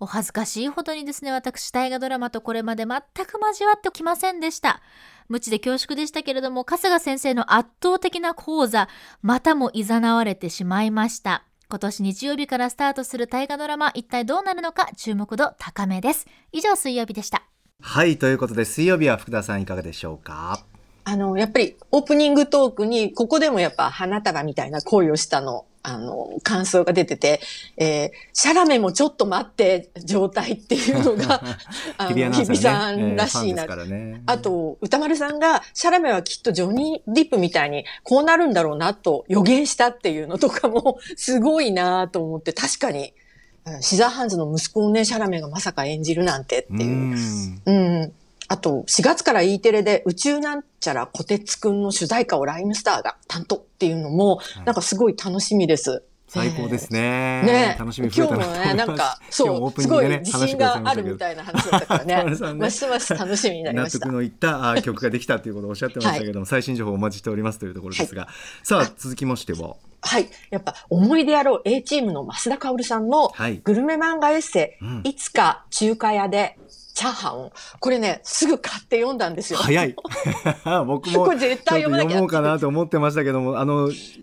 [0.00, 4.80] お恥ずかしいほどにですね、私、大河ドラマとこれまで全く交わってきませんでした。
[5.28, 8.88] 無知で恐縮でしたけれども、春日先生の圧倒的な講座、
[9.22, 11.44] またも誘われてしまいました。
[11.70, 16.26] 今年日曜日からスタートする大河ドラマ、一体どうなるのか注目度高めです。
[16.52, 17.42] 以上、水曜日でした。
[17.80, 20.64] はい、ということで、水曜日は福田さんいかがでしょうか？
[21.04, 27.40] あの、やっぱりオープニングトークに、ここでもやっぱ花束みたいな恋をしたの、あの、感想が出てて、
[27.76, 31.42] えー、シャラメもちょっと待って状態っていうのが、
[31.98, 33.64] あの、日比さんらしいな。
[33.64, 43.12] えーね、あと、歌丸さんが、シャラメはきっとジョニー・ディップみたいにこうなるんだろうなと予言したっていうのとかも、すごいなと思って、確かに、
[43.80, 47.16] シザーハンズの息子をね、シャラメがまさか演じるなんてっていう。
[47.66, 48.12] うん。
[48.48, 56.02] あと、4月から E テレで宇宙なんちゃらこてつくんの主題歌をライムスターが担当っていうのも、なんかすごい楽しみです。
[56.34, 57.42] 最高ですね。
[57.44, 62.24] ね楽しみ今日もね、なんか、 そう、すごい自信があるみたいな話だったから ね。
[62.54, 63.98] ますます楽しみになりました。
[64.00, 68.30] 納得のいった曲ができたということをおっしゃってましたけども、はい、最新情報お待ちしておりますというところですが、はい、
[68.64, 69.76] さあ、続きましては。
[70.00, 70.28] はい。
[70.50, 76.58] やっぱ、思い出やろう A チームの増田薫さんのグルメ漫画エッセイ、はい、いつか中華屋で
[76.94, 77.50] チャーハン？
[77.80, 79.58] これね、すぐ買って読んだんですよ。
[79.58, 79.96] 早い。
[80.86, 84.22] 僕も、 これ絶対読まなきゃ読もうかなと思ってましたけども、あの、ち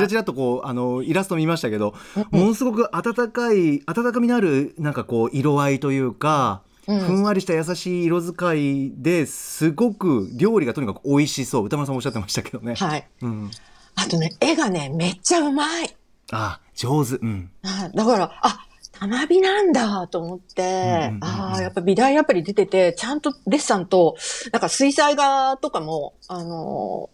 [0.00, 1.94] らちらとこう、あの、イラスト見ましたけど、
[2.30, 11.64] ものすごく温かい、温かみのある、なんかこう、色合いというか、うん、ふんわりした優しい色使いですごく料理がとにかく美味しそう。
[11.64, 12.76] 歌丸さんおっしゃってましたけどね。
[12.76, 13.06] はい。
[13.22, 13.50] うん、
[13.96, 15.96] あとね、絵がね、めっちゃうまい。
[16.32, 17.16] あ、上手。
[17.16, 17.50] うん。
[17.94, 18.66] だから、あ、
[19.00, 24.16] 学びなんだと思って、ああ、やっぱ美大アプリ出てて、ちゃんとデッサンと、
[24.52, 27.10] なんか水彩画とかも、あの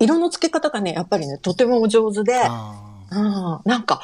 [0.00, 2.32] ー、色の付け方がね、やっぱりね、とても上手で、
[3.10, 4.00] うん、なんか、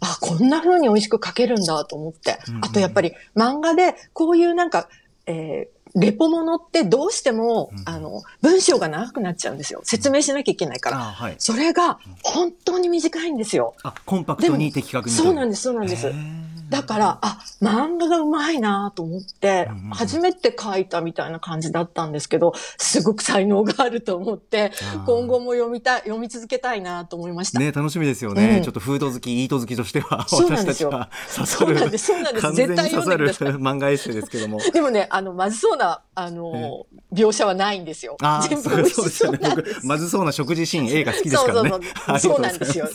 [0.00, 2.38] あ、こんな風に美味しく描けるんだと思って。
[2.62, 4.88] あとやっぱり漫画でこういうなんか、
[5.26, 9.80] えー、レポものってどうしても、うん、あの、文章が長くなっちゃうんですよ。
[9.84, 10.96] 説明しなきゃいけないから。
[10.96, 13.74] うんはい、それが本当に短いんですよ。
[13.82, 15.14] あ、コンパクトに的確に。
[15.14, 16.12] そうなんです、そうなんです。
[16.70, 24.72] だから、あ、漫画がうまいなと思って初めて書いたみたいな感じだったんですけど、すごく才能があると思って
[25.04, 27.58] 今後も読みたい、読み続けたいなと思いました。
[27.58, 31.66] ね、楽しみですよね、うんちょっとフード好き、イート好きとしては、 私たちは刺さる。
[31.66, 34.60] そうなんですそうなんです完全に絶対刺さる読んでくだ漫画エッセイですけども。
[34.72, 38.16] でもね、あの、まずそうな、あの、描写はないんですよ。
[38.48, 41.70] 全部美味しそそうなんです。、まずそうな食事シーン、映画好きですからね。
[41.70, 42.32] そうそうあそう。
[42.32, 42.88] そうなんですよ。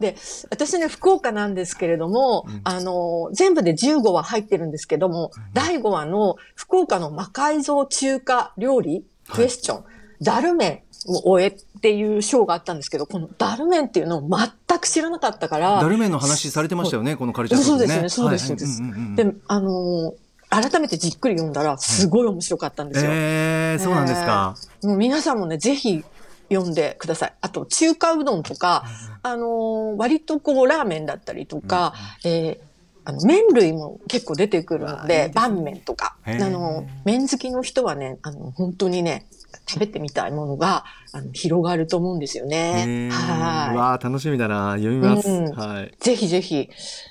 [0.00, 0.16] で、
[0.50, 9.84] 私ね、福岡なんですけれども、うんあの、全部で15話入ってるんですけども、第5話の福岡の魔改造中華料理、クエスチョン、
[10.22, 19.16] ダルメンを終えっていう章があったんですけど、このダルメンっていうのを全く知らなかったから、ダルメンの話されてましたよね、このカルチャートークそうですね、そうです、そはいうですんんうん。
[19.16, 20.14] で、あの、
[20.50, 23.10] 改めてじっくり読んだら、すごい面白かったんですよ。
[23.12, 24.56] えー、そうなんですか。
[24.82, 26.04] もう皆さんもね、ぜひ
[26.52, 27.34] 読んでください。
[27.40, 28.84] あと、中華うどんとか、
[29.22, 32.70] あのー割とこう、ラーメンだったりとか、えー
[33.02, 39.26] あの、麺類も結構出てくるので、ですね拌麺とか、あの、麺好きの人はね、あの、本当にね、
[39.66, 43.08] 食べてみたいものが、あの、広がると思うんですよへね。
[43.10, 44.72] ーはわあ楽しみだな。
[44.72, 45.28] 読みます。
[45.28, 45.86] うんはい。
[45.86, 45.90] い。
[45.98, 46.68] ぜひぜひ、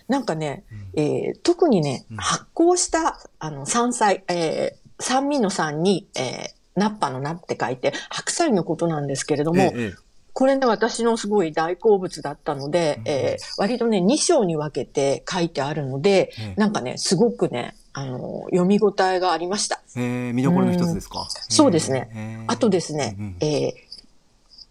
[0.07, 0.63] なんかね、
[0.95, 9.93] えー特にね、うん発酵した、あの、山菜、えー酸味の酸に、えーナッパのナって書いて、白菜のことなんですけれども、えええ
[10.31, 13.07] これね、私のすごい大好物だったので、うん。
[13.07, 19.81] えー割とね、2章に分けて書いてあるので、えなんかね、すごくね、あの、読み応えがありました。
[19.97, 21.27] えー見どころの一つですか？
[21.49, 22.09] そうですね。
[22.13, 22.43] えー。
[22.47, 23.35] あとですね、うんうん。
[23.41, 23.73] えー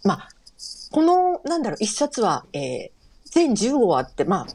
[0.05, 0.29] まあ、
[0.91, 2.91] この、なんだろう、一冊は、えー
[3.31, 4.47] 全15話あって、まあ、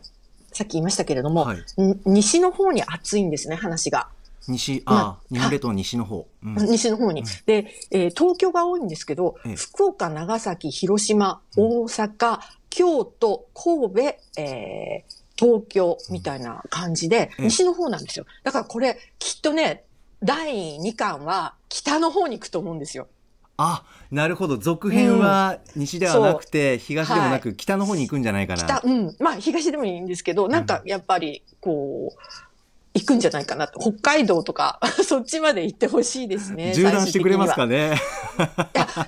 [0.52, 1.58] さっき言いましたけれども、はい。
[1.84, 4.08] ん西の方に熱いんですね、話が。
[4.48, 6.28] 西、まああ、日本列島の西の方。
[6.44, 7.22] うん西の方に。
[7.22, 18.26] うんで、えー東京が多いんですけど、ええ福岡、長崎、広島、大阪、京都、神戸、えー東京みたいな感じで、ええ西の方なんですよ。
[18.44, 19.84] だからこれ、きっとね、
[20.22, 23.08] 第2巻は北の方に行くと思うんですよ。
[23.58, 24.58] あ、なるほど。
[24.58, 28.64] 続編は西ではなくて、東でもなく、北の方に行くんじゃないかな。
[28.64, 29.16] 北、うん。
[29.20, 32.18] まあ、東でもいいんですけど、なんかやっぱり、こう、
[32.96, 33.80] 行くんじゃないかなと。
[33.80, 36.74] 北海道とか、 そっちまで行ってほしいですね。
[36.78, 37.96] 縦断してくれますかね。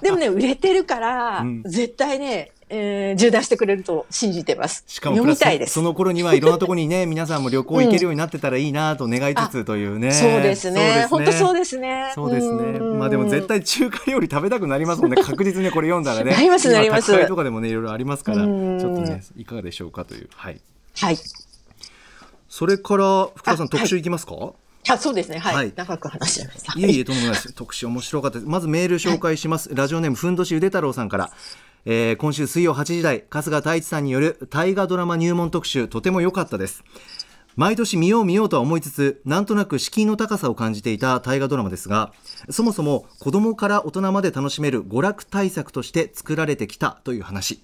[0.02, 4.84] でもね、売れてるから、うん絶対ね、えー、縦断してくれると信じてます。
[4.88, 5.74] しかも読みたいです。
[5.74, 10.12] その頃にはいろんなところにね、 皆さんも旅行行けるようになってたらいいなと願いつつというね。
[10.12, 11.06] そうですね。
[11.10, 12.12] 本当そうでですね。
[12.16, 12.80] そうですね。
[12.80, 15.22] んまあでも絶対中華料理食べたくなりますもんね。
[15.22, 16.32] 確実にこれ読んだらね。
[16.32, 20.30] なりますなります今宅配とかでもね、いろいろありますから、ちうんょっとね、いかがでしょうかという。
[20.36, 20.60] はい。
[20.96, 21.18] はい。
[22.58, 24.54] それから、福田さんあ特集いきますか、
[24.88, 25.40] あ、そうですね。
[25.40, 25.56] はい。
[25.56, 26.80] はい長く話しちゃいました。
[26.80, 27.54] いえいえ、とんでもないです。
[27.54, 28.50] 特集面白かったです。
[28.50, 29.76] まずメール紹介します。
[29.76, 31.32] ラジオネーム、ふんどしゆで太郎さんから。
[31.84, 36.86] えー今週水曜8時台、春日太一さんによる大河ドラマ入門特集、とても良かったです。
[37.58, 42.14] 毎年見よう見ようとは思いつつ、なんとなく敷居の高さを感じていた大河ドラマですが、
[42.50, 47.60] そもそも子供から大人まで楽しめる娯楽対策として作られてきたという話。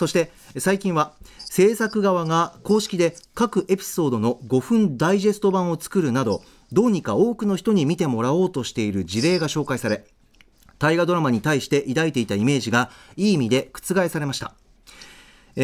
[0.00, 10.06] そして最近は制作側が公式で各エピソードの5分ダイジェスト版を作るなどどうにか多くの人に見てもらおうとしている事例が紹介され
[10.78, 14.54] 大河ドラマに対して抱いていたイメージがいい意味で覆されました。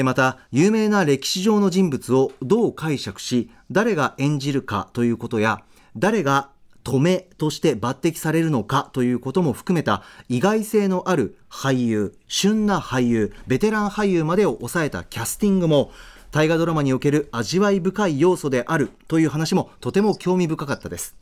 [0.04, 5.62] また有名な歴史上の人物をどう解釈し誰が演じるかということや
[5.96, 6.50] 誰が
[6.86, 15.90] 止めとして抜擢されるのかということも含めた意外性のある俳優旬な俳優ベテラン俳優までを抑えたキャスティングも
[16.30, 21.16] 大河ドラマにおける味わい深い要素であるという話もとても興味深かったです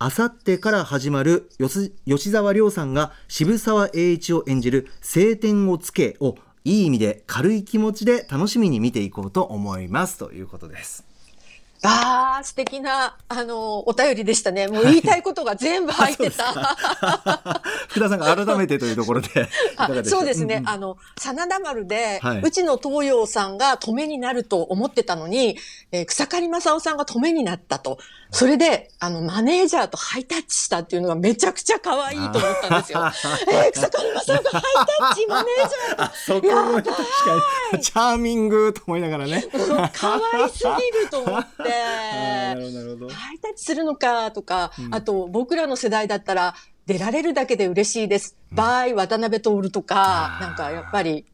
[0.00, 11.09] あさってから始まる吉沢亮さんが渋沢栄一を演じる「晴天をつけ」をいい意味で軽い気持ちで楽しみに見ていこうと思いますということです。
[11.82, 14.68] ああ、素敵な、あの、お便りでしたね。
[14.68, 16.44] もう言いたいことが全部入ってた。
[17.88, 19.48] 福田さんが改めてというところで
[20.04, 20.60] そうですね。
[20.60, 25.56] んんあの、真田丸で、はいうちの東洋さんが止めになると思ってたのに、
[25.92, 27.98] えー草刈正雄さんが止めになったと。
[28.32, 33.00] それで、あの、マネージャーとハイタッチしたっていうのがめちゃくちゃ可愛いと思ったんですよ。
[33.50, 34.62] えー草刈正雄がハイ
[34.98, 36.96] タッチ、マネージャー とそこも確か
[37.72, 39.44] にチャーミングと思いながらね。
[39.94, 41.62] 可愛すぎると思って。
[43.14, 46.54] ハイタッチするのかとか、うんあと僕らの世代だったら
[46.86, 48.36] 出られるだけで嬉しいです。
[48.52, 51.24] バイ渡辺徹とか、なんかやっぱり、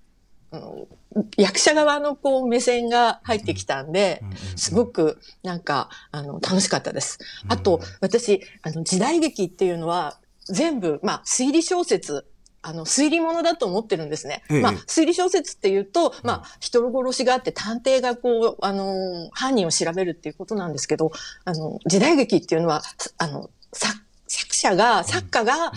[1.37, 4.23] 役者側のこう目線が入ってきたんで、
[4.57, 7.19] すごくなんかあの楽しかったです。
[7.49, 12.27] あと私、あの時代劇っていうのは全部、まあ推理小説
[12.67, 14.43] あの、推理物だと思ってるんですね。
[14.51, 14.61] ええ。
[14.61, 21.13] まあ、推理小説っていうと、まあ、人殺しがあって探偵がこう、あの、犯人を調べるっていうことなんですけど、
[21.45, 22.83] あの、時代劇っていうのは、
[23.19, 25.73] あの、作作者が、作家が、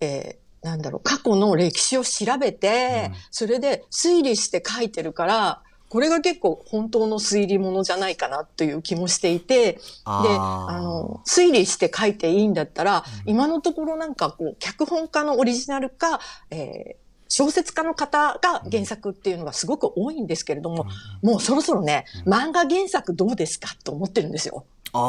[0.00, 3.16] えーなんだろう、過去の歴史を調べて、うん。
[3.30, 16.20] それで推理して書いてるから、これが結構本当の推理物じゃないかなという気もしていて、で、あの、推理して書いていいんだったら、今のところなんかこう、脚本家のオリジナルか、
[16.50, 20.86] えー小説家の方が原作っていうのがすごく多いんですけれども、
[21.22, 24.64] もうそろそろね、漫画原作どうですかと思ってるんですよ。
[24.92, 25.02] ああ、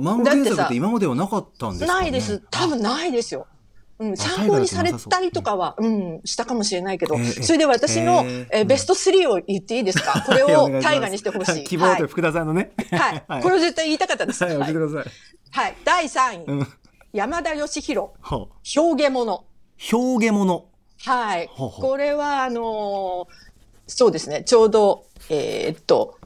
[0.00, 2.40] 漫画原作って今まではなかったんですか、ね、ないです。
[2.48, 3.48] 多分ないですよ。
[4.02, 10.22] うん、参考にされたりとかは、うん、したかもしれないけど、ええそれで私の、えベスト3を言っていいですか？
[10.26, 11.64] これを大河にしてほしい。
[11.64, 12.72] 希望と福田さんのね。
[12.90, 13.24] はい。
[13.28, 13.42] はい。
[13.42, 14.42] これを絶対言いたかったです。
[14.44, 14.72] はい、はい。
[14.72, 15.12] 教えてください。
[15.62, 16.68] はい第3位、うん。
[17.12, 18.46] 山田義弘、は
[18.76, 19.32] 表現物。
[19.32, 19.40] あ、
[19.96, 20.64] 表現物。
[21.04, 21.50] はい。
[21.56, 23.52] これは、あのー
[23.88, 26.16] そうですね、ちょうど、えーっと、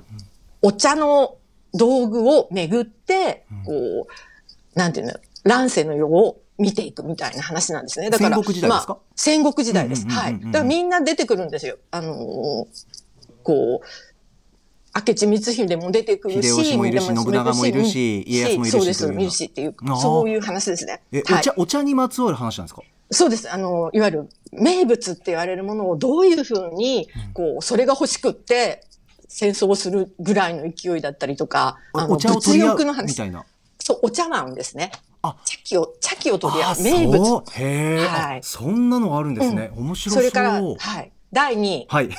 [0.63, 1.37] お茶の
[1.75, 8.11] 道具をめぐって、こう、なんていうの、乱世の世を見ていくみたいな話なんですね。
[8.11, 8.93] だから、戦国時代ですか？
[8.95, 10.07] まあ、戦国時代です。
[10.09, 10.41] はい。
[10.41, 11.77] だからみんな出てくるんですよ。
[11.91, 12.67] あのー
[13.43, 13.87] こう、
[14.99, 21.03] 明智光秀も出てくるし、秀吉もいるし信長もいるしうん家康もいるしそうです、というようないるしっていうそういう話ですね。
[21.13, 22.83] え、はいお茶、お茶にまつわる話なんですか？
[23.13, 23.53] そうです。
[23.53, 28.83] あの、いわゆる名物って言われるものをどういうふうに、こう、それが欲しくって、
[29.29, 33.11] 戦争をするぐらいの勢いだったりとか、あの、お茶物欲の話。
[33.11, 33.45] みたいな。
[33.79, 34.91] そう、お茶碗ですね。
[35.23, 36.83] あ茶器を、茶器を取り合あう。
[36.83, 37.43] 名物。
[37.53, 39.71] へえ、はいあそんなのがあるんですね。
[39.77, 40.23] 面白そう。
[40.23, 41.13] それから、はい。
[41.33, 42.11] 第2位、はい。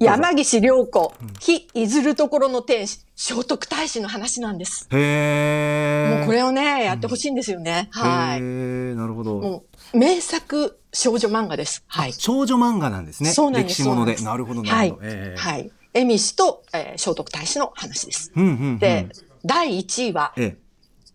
[0.00, 4.88] 山岸良子、非いずるところの天使、聖徳太子の話なんです。
[4.90, 6.16] へえ。
[6.18, 7.88] もうこれをね、やってほしいんですよね。
[7.92, 8.40] はい。
[8.40, 9.34] へえ、なるほど。
[9.38, 11.84] もう、名作少女漫画です。
[11.86, 12.12] はい。
[12.14, 13.30] 少女漫画なんですね。
[13.30, 14.16] そうなんです歴史もので。
[14.16, 15.06] ななるほど、なはいるほど。
[15.06, 15.40] ええ。
[15.40, 15.70] はい。
[15.92, 18.32] 恵美氏と、えー聖徳太子の話です。
[18.34, 18.78] うんうんうん。
[18.78, 19.08] で、
[19.44, 20.65] 第1位は、ええ。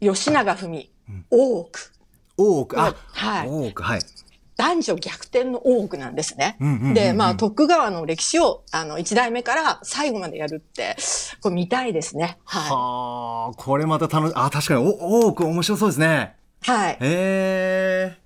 [0.01, 0.89] 吉永文、
[1.29, 1.91] 大奥。
[2.37, 4.01] 多く、あ、はい多く、はい。
[4.57, 6.57] 男女逆転の大奥なんですね。
[6.93, 10.95] で、まあ、徳川の歴史を、あの、1代目から最後までやるって、
[11.41, 12.37] これ見たいですね。
[12.45, 16.35] ははあ、これまた楽し、あ、確かに、お、多く面白そうですね。
[16.65, 16.69] い。
[16.69, 16.93] はい。
[16.93, 18.17] へえ。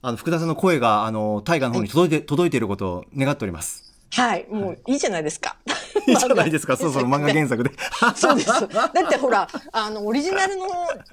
[0.00, 3.85] あの、福田さんの声が、あの、大河の方に届いて、届いていることを願っております。
[4.12, 4.46] はい。
[4.50, 5.56] もういいじゃないですか。
[6.06, 7.70] いいじゃないですか、そろそろ漫画原作で。
[8.14, 8.48] そうです。
[8.48, 10.66] だってほら、 あの、オリジナルの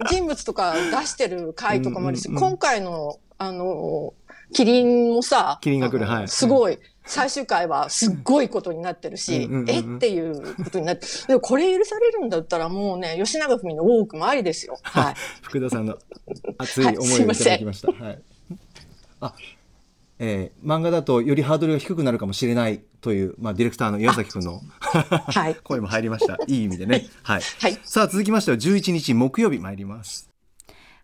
[0.10, 4.14] 人物とか出してる回とかもあるし、うんうんうん今回の、あの、
[4.54, 9.80] キリンもさ、キリンが来るはいすごい、最終回はすっごいことになってるし、うんうんうんうんえ？
[9.80, 14.78] っていうことになって、でもこれ許されるんだったらもうね、吉永文の大奥もありですよ。
[14.84, 15.14] はい。
[15.42, 15.98] 福田さんの
[16.58, 17.92] 熱い思いをいただきました。
[17.92, 18.22] はい。
[19.22, 19.34] あ、
[20.20, 26.38] えー漫画だとよりハードルが低くなるかもしれないという、まあ、ディレクターの岩崎くんのはい 声も入りました。
[26.48, 27.08] いい意味でね。
[27.24, 27.42] はい。
[27.60, 30.30] はいさあ、続きましては11日木曜日参ります。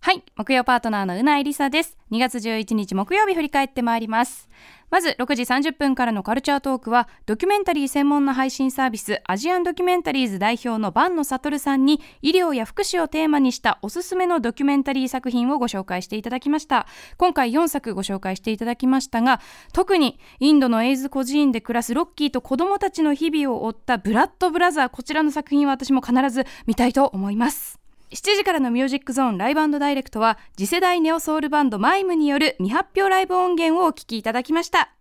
[0.02, 0.24] はい。
[0.38, 1.98] 木曜パートナーのうないりさです。
[2.12, 4.48] 2月11日木曜日振り返ってまいります。
[4.92, 16.88] まず6時30分からのカルチャートークはドキュメンタリー専門の配信サービスアジアンドキュメンタリーズ代表の坂野悟さんに医療や福祉をテーマにしたおすすめのドキュメンタリー作品をご紹介していただきました。
[17.18, 19.42] 今回4作ご紹介していただきましたが
[19.74, 27.89] 特にインドのエイズ孤児院で暮らすロッキーと子供たちの日々を追ったブラッドブラザーこちらの作品は私も必ず見たいと思います。
[28.12, 34.92] 7時からのミュージックゾーンライブダイレクトは次世代ネオソウルバンドマイムによる未発表ライブ音源をお聴きいただきました。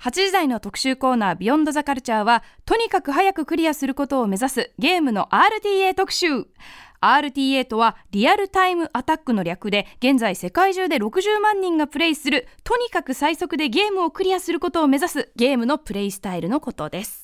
[0.00, 6.46] 8時台の特集コーナービヨンドザカルチャーはとにかく早くクリアすることを目指すゲームの RTA 特集。
[7.02, 17.19] RTA とはリアルタイムアタックの略で現在世界中で60万人がプレイするとにかく最速でゲームをクリアすることを目指すゲームのプレイスタイルのことです。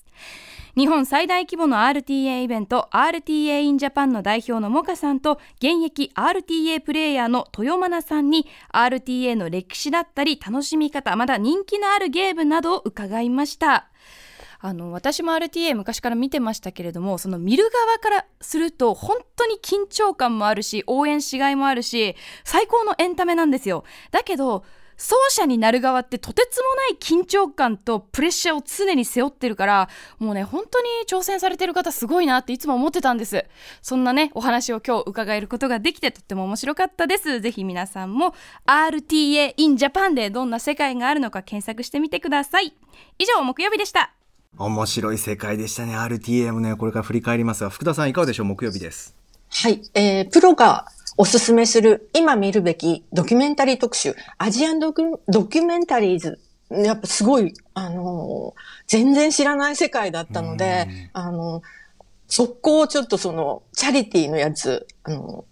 [0.76, 13.88] 日本最大規模の RTA イベント RTA in Japan の代表のモカさんと現役 RTA プレイヤーの豊真奈さんに RTA の歴史だったり楽しみ方まだ人気のあるゲームなどを伺いました。
[14.60, 23.84] あの私も RTA 昔から見てましたけれどもその見る側からすると本当に緊張感もあるし応援しがいもあるし最高のエンタメなんですよ。
[24.10, 24.62] だけど
[24.96, 29.88] 奏者になる側ってとてつもない緊張感とプレッシャーを常に背負ってるから
[30.18, 33.44] もうね本当に挑戦されてる方すごいなっていつも思ってたんです
[33.82, 38.34] そんなねお話を今日伺えることができてとっても面白かったですぜひ皆さんも
[38.66, 42.74] RTA in Japan でどんな世界があるのか検索してみてください
[43.18, 44.12] 以上木曜日でした
[44.58, 45.94] 面白い世界でしたね。
[45.98, 48.46] RTA もね、これから振り返りますが、福田さんいかがでしょう？
[48.46, 49.14] 木曜日です。
[49.50, 49.82] はい。
[49.92, 50.86] えー、プロが
[51.18, 56.38] おすすめする今見るべきドキュメンタリー特集、アジアンドキュドキュメンタリーズ。
[56.70, 61.62] やっぱすごい、あのー全然知らない世界だったので、あの
[62.28, 65.44] 速攻ちょっとその、チャリティーのやつ、あの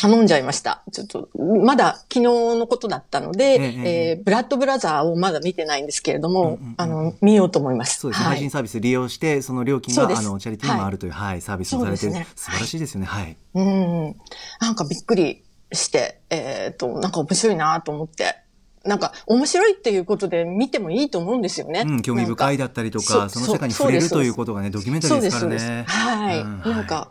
[0.00, 0.82] 頼んじゃいました。
[0.92, 7.98] ちょっと、まだ昨日のことだったので、えええーブラッドブラザーをまだ見てないんですけれども、うんうんうんあの、見ようと思います。
[7.98, 8.36] そうですね、はい。
[8.36, 12.26] 配信サービス利用してその料金があのチャリティーに回るという、はいサービスをされてる、ね。
[12.36, 13.06] 素晴らしいですよね。
[13.06, 14.16] はい、うん。
[14.60, 15.42] なんかびっくり
[15.72, 18.36] して、えっ、と、なんか面白いなと思って。
[18.84, 21.82] なんか面白いっていうことで見てもいいと思うんですよね。
[21.84, 25.58] うん、興味深いだっったりとかその世界に触れるということがねドキュメンタリーですからね。
[25.58, 25.90] そうです、そうです。
[25.90, 26.40] はい。
[26.40, 26.62] うん。
[26.62, 27.10] なんか、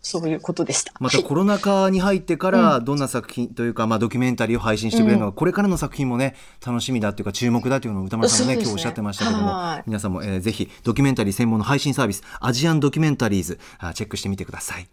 [0.00, 0.92] そういうことでした。
[1.00, 14.88] またはいコロナ禍に入ってからどんな作品というか、まあ、ドキュメンタリーを配信してくれるのか、これからの作品もね楽しみだというか注目だというのを歌丸さんもね今日おっしゃってましたけどもはい皆さんも、えーぜひドキュメンタリー専門の配信サービスアジアンドキュメンタリーズあチェックしてみてください。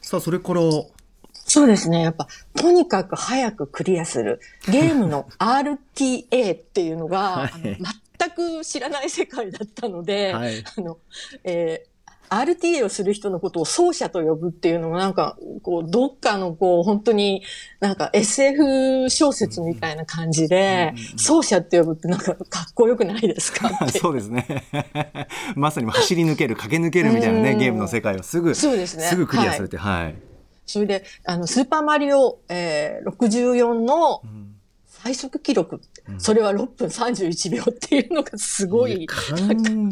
[0.00, 0.60] さあそれから
[1.32, 2.02] そうですね。
[2.02, 4.40] やっぱ、とにかく早くクリアする。
[4.70, 7.78] ゲームの RTA っていうのが、はい
[8.20, 10.98] 全く知らない世界だったので、はいあの、
[11.42, 11.89] えー
[12.30, 17.42] RTA をする人のことを奏者と呼ぶっていうのもなんか、こう、どっかのこう、本当に
[17.80, 23.68] なんか SF 小説みたいな感じで、奏者って呼ぶってなんかかっこよくないですか。
[23.90, 24.46] そうですね。
[25.56, 27.58] まさに走り抜ける駆け抜けるみたいなねうん。
[27.58, 29.04] ゲームの世界をすぐそうですね。
[29.04, 30.14] すぐクリアされてはい、
[30.66, 34.22] それで、あの、スーパーマリオ、えー64の
[34.86, 35.80] 最速記録、
[36.18, 39.90] それは6分31秒っていうのがすごい、考えられないね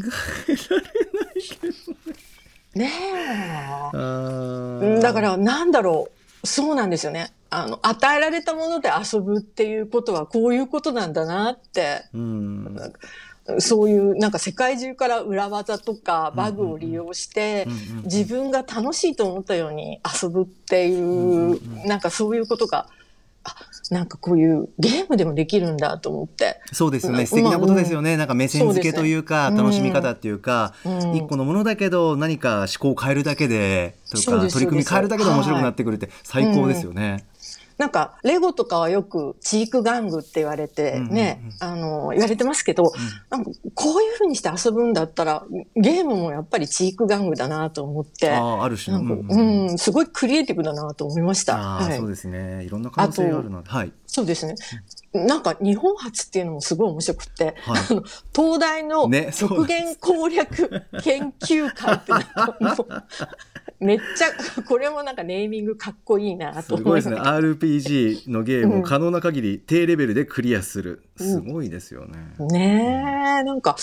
[2.87, 3.97] あえ。
[3.97, 6.09] ーだから、なんだろ
[6.43, 6.47] う。
[6.47, 7.33] そうなんですよね。
[7.51, 12.77] あの、与えられたもので遊ぶっていうことはこういうことなんだなって、うん
[13.61, 17.67] そういう、なんか世界中から裏技とかバグを利用して
[18.05, 22.89] 自分が楽しいと思ったように遊ぶっていう、なんかそういうことが、あ、
[23.91, 26.61] なんかこういうゲームでもできるんだと思って。
[26.73, 27.21] そうですよね。
[27.21, 28.17] うん素敵なことですよね。
[28.17, 37.25] なんか目線付けというか、そうね楽しみ方っていうか、うん一個のものだけど、何か思考を変えるだけで、とか、取り組み変えるだけで面白くはいなってくるって最高ですよね。
[37.79, 42.93] なんか、レゴとかはよくチーク玩具って言われてね、あの、言われてますけど、
[43.31, 49.05] なんかこういう風にして遊ぶんだったら、ゲームもやっぱりチーク玩具だなと思って、ああ、ある種の。
[49.05, 51.57] なんか、ううんん、すごいクリエイティブだなと思いました。
[51.57, 52.65] ああ、はいそうですね。
[52.65, 53.71] いろんな可能性があるので。
[53.71, 53.93] はい。
[54.09, 54.55] そうですね。
[55.13, 57.55] なんか日本初っていうのもすごい面白くって、はい
[57.91, 58.03] あの
[58.35, 62.87] 東大の極限攻略研究会ってなんかもう
[63.81, 67.17] めっちゃ、これもなんかネーミングかっこいいなすと思ごいですね。
[67.17, 71.03] RPG のゲームを可能な限り低レベルでクリアする。
[71.21, 72.35] うんすごいですよね。
[72.39, 73.77] ねえ、なんか、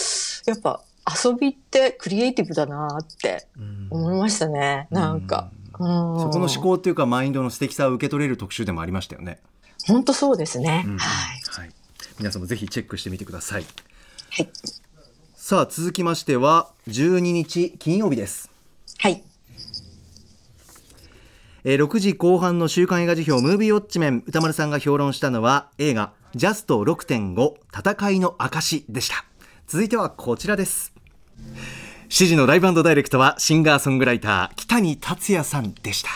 [0.47, 0.81] やっぱ
[1.23, 4.87] 遊びってクリエイティブだなってうん思いましたね。
[4.89, 5.51] なんか。
[5.77, 9.39] うん、そこの思考っていうか、マインドの素敵さを受け取れる特集でもありましたよね。
[9.87, 10.83] 本当そうですね。
[10.85, 11.41] うんはい。
[11.61, 11.69] はい。
[12.19, 13.65] 皆さんもぜひチェックしてみてください。
[14.31, 14.49] はい。
[15.35, 18.49] さあ、続きましては、12日金曜日です。
[18.97, 19.23] はい。
[21.67, 29.25] えー6時後半の週刊映画辞表ムービーウォッチメン歌丸さんが評論したのは映画ジャスト6.5戦いの証でした
[29.65, 30.93] 続いてはこちらです
[32.09, 36.09] 7時のライブダイレクトはシンガーソングライター北谷達也さんでした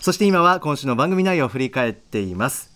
[0.00, 2.69] そして今は今週の番組内容を振り返っています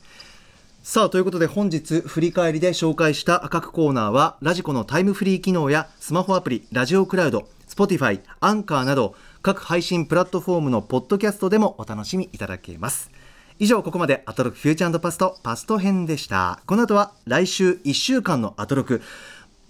[0.86, 13.10] さあということで本日振り返りで紹介した各コーナーはラジコのタイムフリー機能やスマホアプリラジオクラウド Spotify アンカーなど各配信プラットフォームのポッドキャストでもお楽しみいただけます。
[13.58, 16.60] 以上ここまでアトロクフューチャーパストパスト編でした。
[16.66, 19.00] この後は来週1週間のアトロク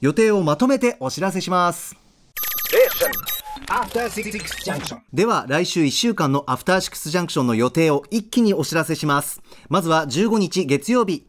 [0.00, 1.94] 予定をまとめてお知らせします。
[5.12, 9.42] では来週1週間のアフターシックスジャンクションの予定を一気にお知らせします。
[9.68, 11.26] まずは15日月曜日。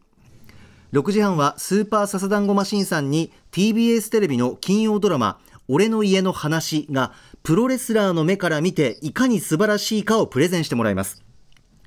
[0.91, 7.13] 6時半はスーパーササダンゴマシンさんに TBS テレビの金曜ドラマ「俺の家の話」が
[7.43, 11.21] プロレスラーの目から見ていかに素晴らしいかをプレゼンしてもらいます。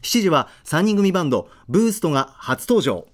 [0.03, 3.09] 7時は3人組バンドブーストが初登場。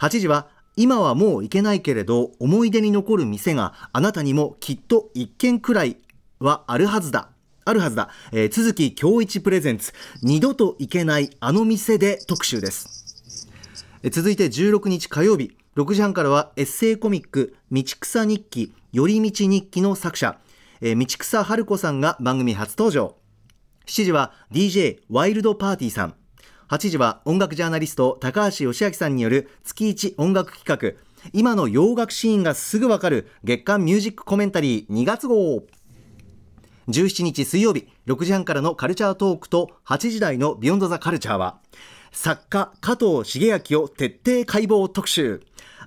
[0.00, 5.98] 8時は今はもう行けないけれど思い出に残る店があなたにもきっと一軒くらい
[6.42, 7.28] はあるはずだ。
[7.64, 9.92] あるはずだ、えー、続き京一プレゼンツ。
[10.22, 13.56] 二度と行けないあの店で特集です。
[14.02, 15.56] え続いて16日火曜日。
[15.76, 20.38] 6時半からはエッセイコミック「道草日記寄り道日記」の作者、
[20.82, 23.16] えー道草春子さんが番組初登場。
[23.86, 26.14] 7時は DJ ワイルドパーティーさん。
[26.68, 30.98] 8時は音楽ジャーナリスト高橋義明さんによる月一音楽企画。
[31.32, 35.62] 今の洋楽シーンがすぐわかる月間ミュージックコメンタリー2月号。
[36.88, 41.58] 17日水曜日6時半からのカルチャートークと8時台のビヨンドザカルチャーは
[42.12, 45.42] 作家加藤茂明を徹底解剖特集。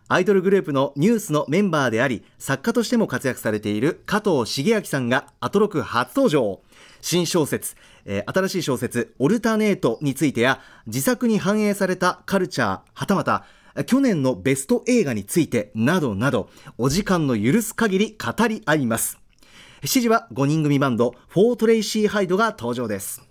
[0.07, 6.61] アイドルグループのニュースのメンバーであり作家としても活躍されている加藤茂明さんがアトロク初登場。
[7.01, 7.75] 新小説、
[8.05, 13.45] えー、新しい小説「オルタネート」についてや自作に反映されたカルチャーはたまた
[13.85, 19.24] 去年のベスト映画についてなどなどお時間の許す限り語り合います。
[19.81, 23.21] 7時は5人組バンド For Tracy Hyde が登場です。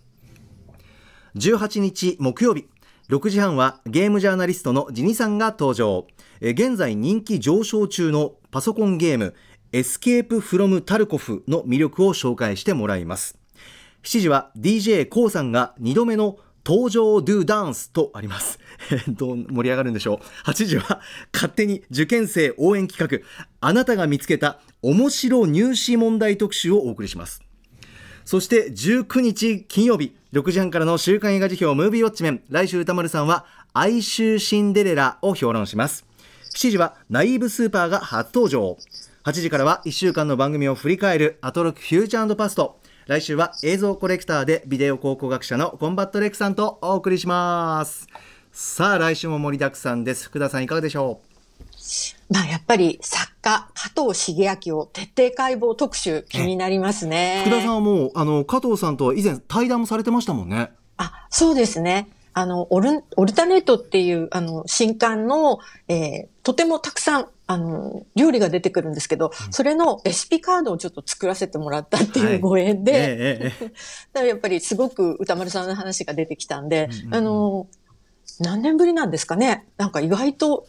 [1.36, 2.66] 18日木曜日
[3.08, 6.06] 6時半はゲームジャーナリストのジニさんが登場。
[6.40, 9.34] 現在人気上昇中のパソコンゲーム
[9.72, 13.38] エスケープフロムタルコフの魅力を紹介してもらいます。
[14.04, 18.58] 7時は d j k o さんが2度目の登場ドゥダンスとあります。
[19.08, 20.48] どう盛り上がるんでしょう。
[20.48, 21.00] 8時は
[21.32, 23.26] 勝手に受験生応援企画。
[23.60, 27.42] あなたが見つけた面白入試問題特集をお送りします。
[28.24, 32.42] そして19日金曜日6時半からの週刊映画辞表ムービーウォッチメン。
[32.48, 33.44] 来週歌丸さんは
[33.74, 36.06] 哀愁シンデレラを評論します。
[36.54, 38.78] 7時はナイーブスーパーが初登場。
[39.24, 42.78] 8時からは1週間の番組を振り返るアトロックフューチャーパスト。
[43.06, 48.08] 来週は映像コレクターでビデオ考古学者のコンバット REC さんとお送りします。
[48.50, 50.24] さあ来週も盛りだくさんです。
[50.24, 51.20] 福田さんいかがでしょ
[52.30, 52.32] う？
[52.32, 57.42] まあやっぱり作家加藤シゲアキを徹底解剖特集気になりますね。
[57.44, 60.70] 福田さんはもうあの加藤さんと以前対談もされてましたもんね。
[60.96, 73.68] あそうですねあの、オル、オルタネートっていう、あの、新刊の、えー、とてもたくさん、あの、料理が出てくるんですけど、うん、それのレシピカードをちょっと作らせてもらったっていうご縁で、はいええ、
[74.12, 77.66] だからやっぱりすごく歌丸さんの話が出てきたんで、うんうん、あの、
[78.40, 79.66] 何年ぶりなんですかね？
[79.76, 80.66] なんか意外と、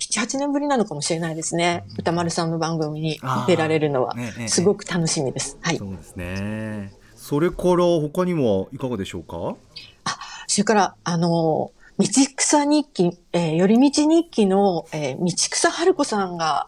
[0.00, 1.84] 7、8年ぶりなのかもしれないですね。
[1.90, 4.16] うん、歌丸さんの番組に出られるのは、
[4.48, 5.56] すごく楽しみです。
[5.60, 5.78] はい。
[5.78, 6.92] そうですね。
[7.14, 9.36] それから他にはいかがでしょうか？
[9.36, 9.54] あ、
[10.56, 11.28] それから、あの、
[11.98, 16.66] 道草日記、えー、寄り道日記の、えー、道草春子さんが、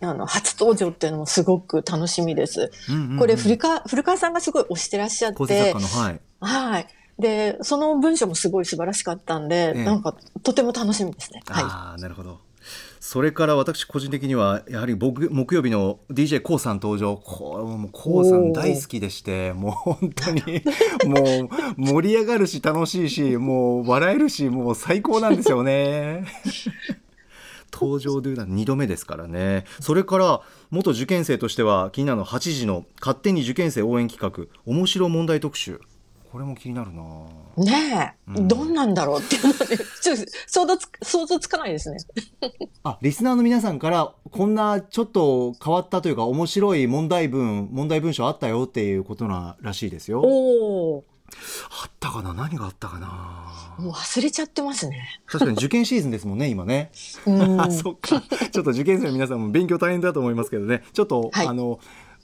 [0.00, 2.70] あの、初登場っていうのもすごく楽しみです。
[2.88, 5.74] うんうんうん、これ、古川、古川さんがすごい推してらっしゃって。
[5.74, 6.20] はい。
[6.40, 6.86] はい。
[7.18, 11.42] で、その文章もすごい素晴らしかったんで、ええ、なんか、とても楽しみですね。
[11.48, 11.64] はい。
[11.64, 12.40] ああ、なるほど。
[13.10, 17.16] それから私個人的にはやはり僕木曜日の d j k o さん登場。
[17.16, 20.42] これも k o さん大好きでしてもう本当に
[21.08, 21.48] もう
[21.78, 26.26] 盛り上がるし楽しいしもう笑えるしもう最高なんですよね。
[27.72, 29.64] 登場で2度目ですからね。
[29.80, 35.80] それから元受験生としては気になるの8時の勝手に受験生応援企画面白問題特集
[36.30, 37.02] これも気になるな
[37.56, 41.98] ねえ、うん、どんなんだろうっていうので、ちょっと想像つ想像つかないですね。
[42.84, 50.20] あ、リスナーの皆さんから、こんなちょっと変わったというか、面白い問題文、問題文章あったよっていうことならしいですよ。
[50.20, 51.04] おお。
[51.82, 52.32] あったかな？
[52.32, 53.74] 何があったかな？
[53.78, 55.20] もう忘れちゃってますね。
[55.26, 56.90] 確かに受験シーズンですもんね、今ね。
[57.58, 58.20] あ、 そっか。
[58.20, 60.82] ちょっと受験生の皆さんも勉強大変だと思いますけどね。
[60.92, 61.80] ちょっと、はい、あの、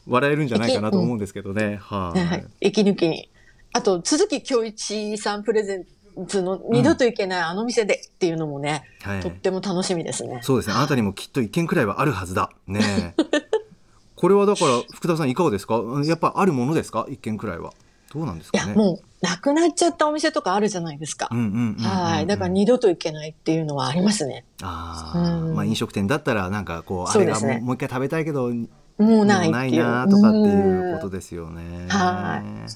[0.07, 1.78] 笑えるんじゃないかなと思うんですけどね。
[1.82, 2.46] はい、はい。
[2.61, 3.30] 息抜きに。
[3.74, 5.78] あと、鈴木京一さんプレゼ
[6.16, 10.38] ンツの二度と行けないあの店でっていうのもね、うんはい、とっても楽しみですね。
[10.42, 10.74] そうですね。
[10.74, 12.50] あなたにもきっと一件くらいはあるはずだ。
[12.66, 13.14] ね
[14.16, 15.82] これはだから、福田さんいかがですか？
[16.06, 17.04] やっぱあるものですか？
[17.10, 17.72] 一件くらいは。
[18.12, 18.64] どうなんですかね？
[18.66, 21.26] いや、もう、なくなっちゃったお店とかあるじゃないですか。
[21.26, 22.26] はい。
[22.28, 24.44] だから二度と行けないっていうのはありますね。
[24.62, 28.50] ああ、うん、まあ飲食店だったらなんかこう、あれがもう一回食べたいけど、
[28.98, 31.86] もうないないなとかっていうことですよね。
[31.88, 32.70] はい。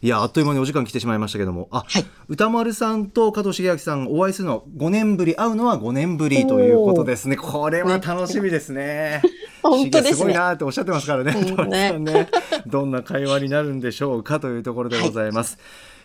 [0.00, 9.22] いやあっという間にお時間来てしまいましたけどもあ、はい、歌丸さんと加藤茂明さんお会いするのは5年ぶり会うのは5年ぶりということですねこれは楽しみですね。
[9.62, 11.32] 本当です、ね、すごいなっておっしゃってますからね。
[11.34, 12.28] ねね
[12.66, 15.56] どんな会話になるんでしょうかというところでございます。
[15.56, 15.62] は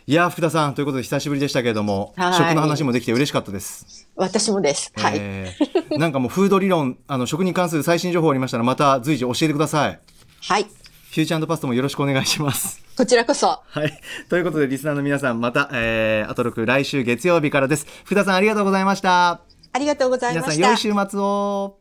[0.07, 4.07] い、いや福田さんということで久しぶりでしたけれども、食の話もできて嬉しかったです。
[4.15, 4.91] 私もです。
[4.95, 5.13] はい。
[5.17, 9.99] えー、なんかもうフード理論、あの食に関する最新情報ありましたらまた随時教えてください。
[10.41, 10.65] はい。
[11.13, 12.83] フューチャーパストもよろしくお願いします。
[12.97, 13.45] こちらこそ。
[13.47, 14.01] はい。
[14.29, 17.85] ということで、リスナーの皆さん、また、えー、アトロク来週月曜日からです。
[18.03, 19.41] 福田さん、ありがとうございました。
[19.73, 20.51] ありがとうございました。
[20.53, 21.77] 皆さん、良い週末を。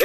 [0.00, 0.04] え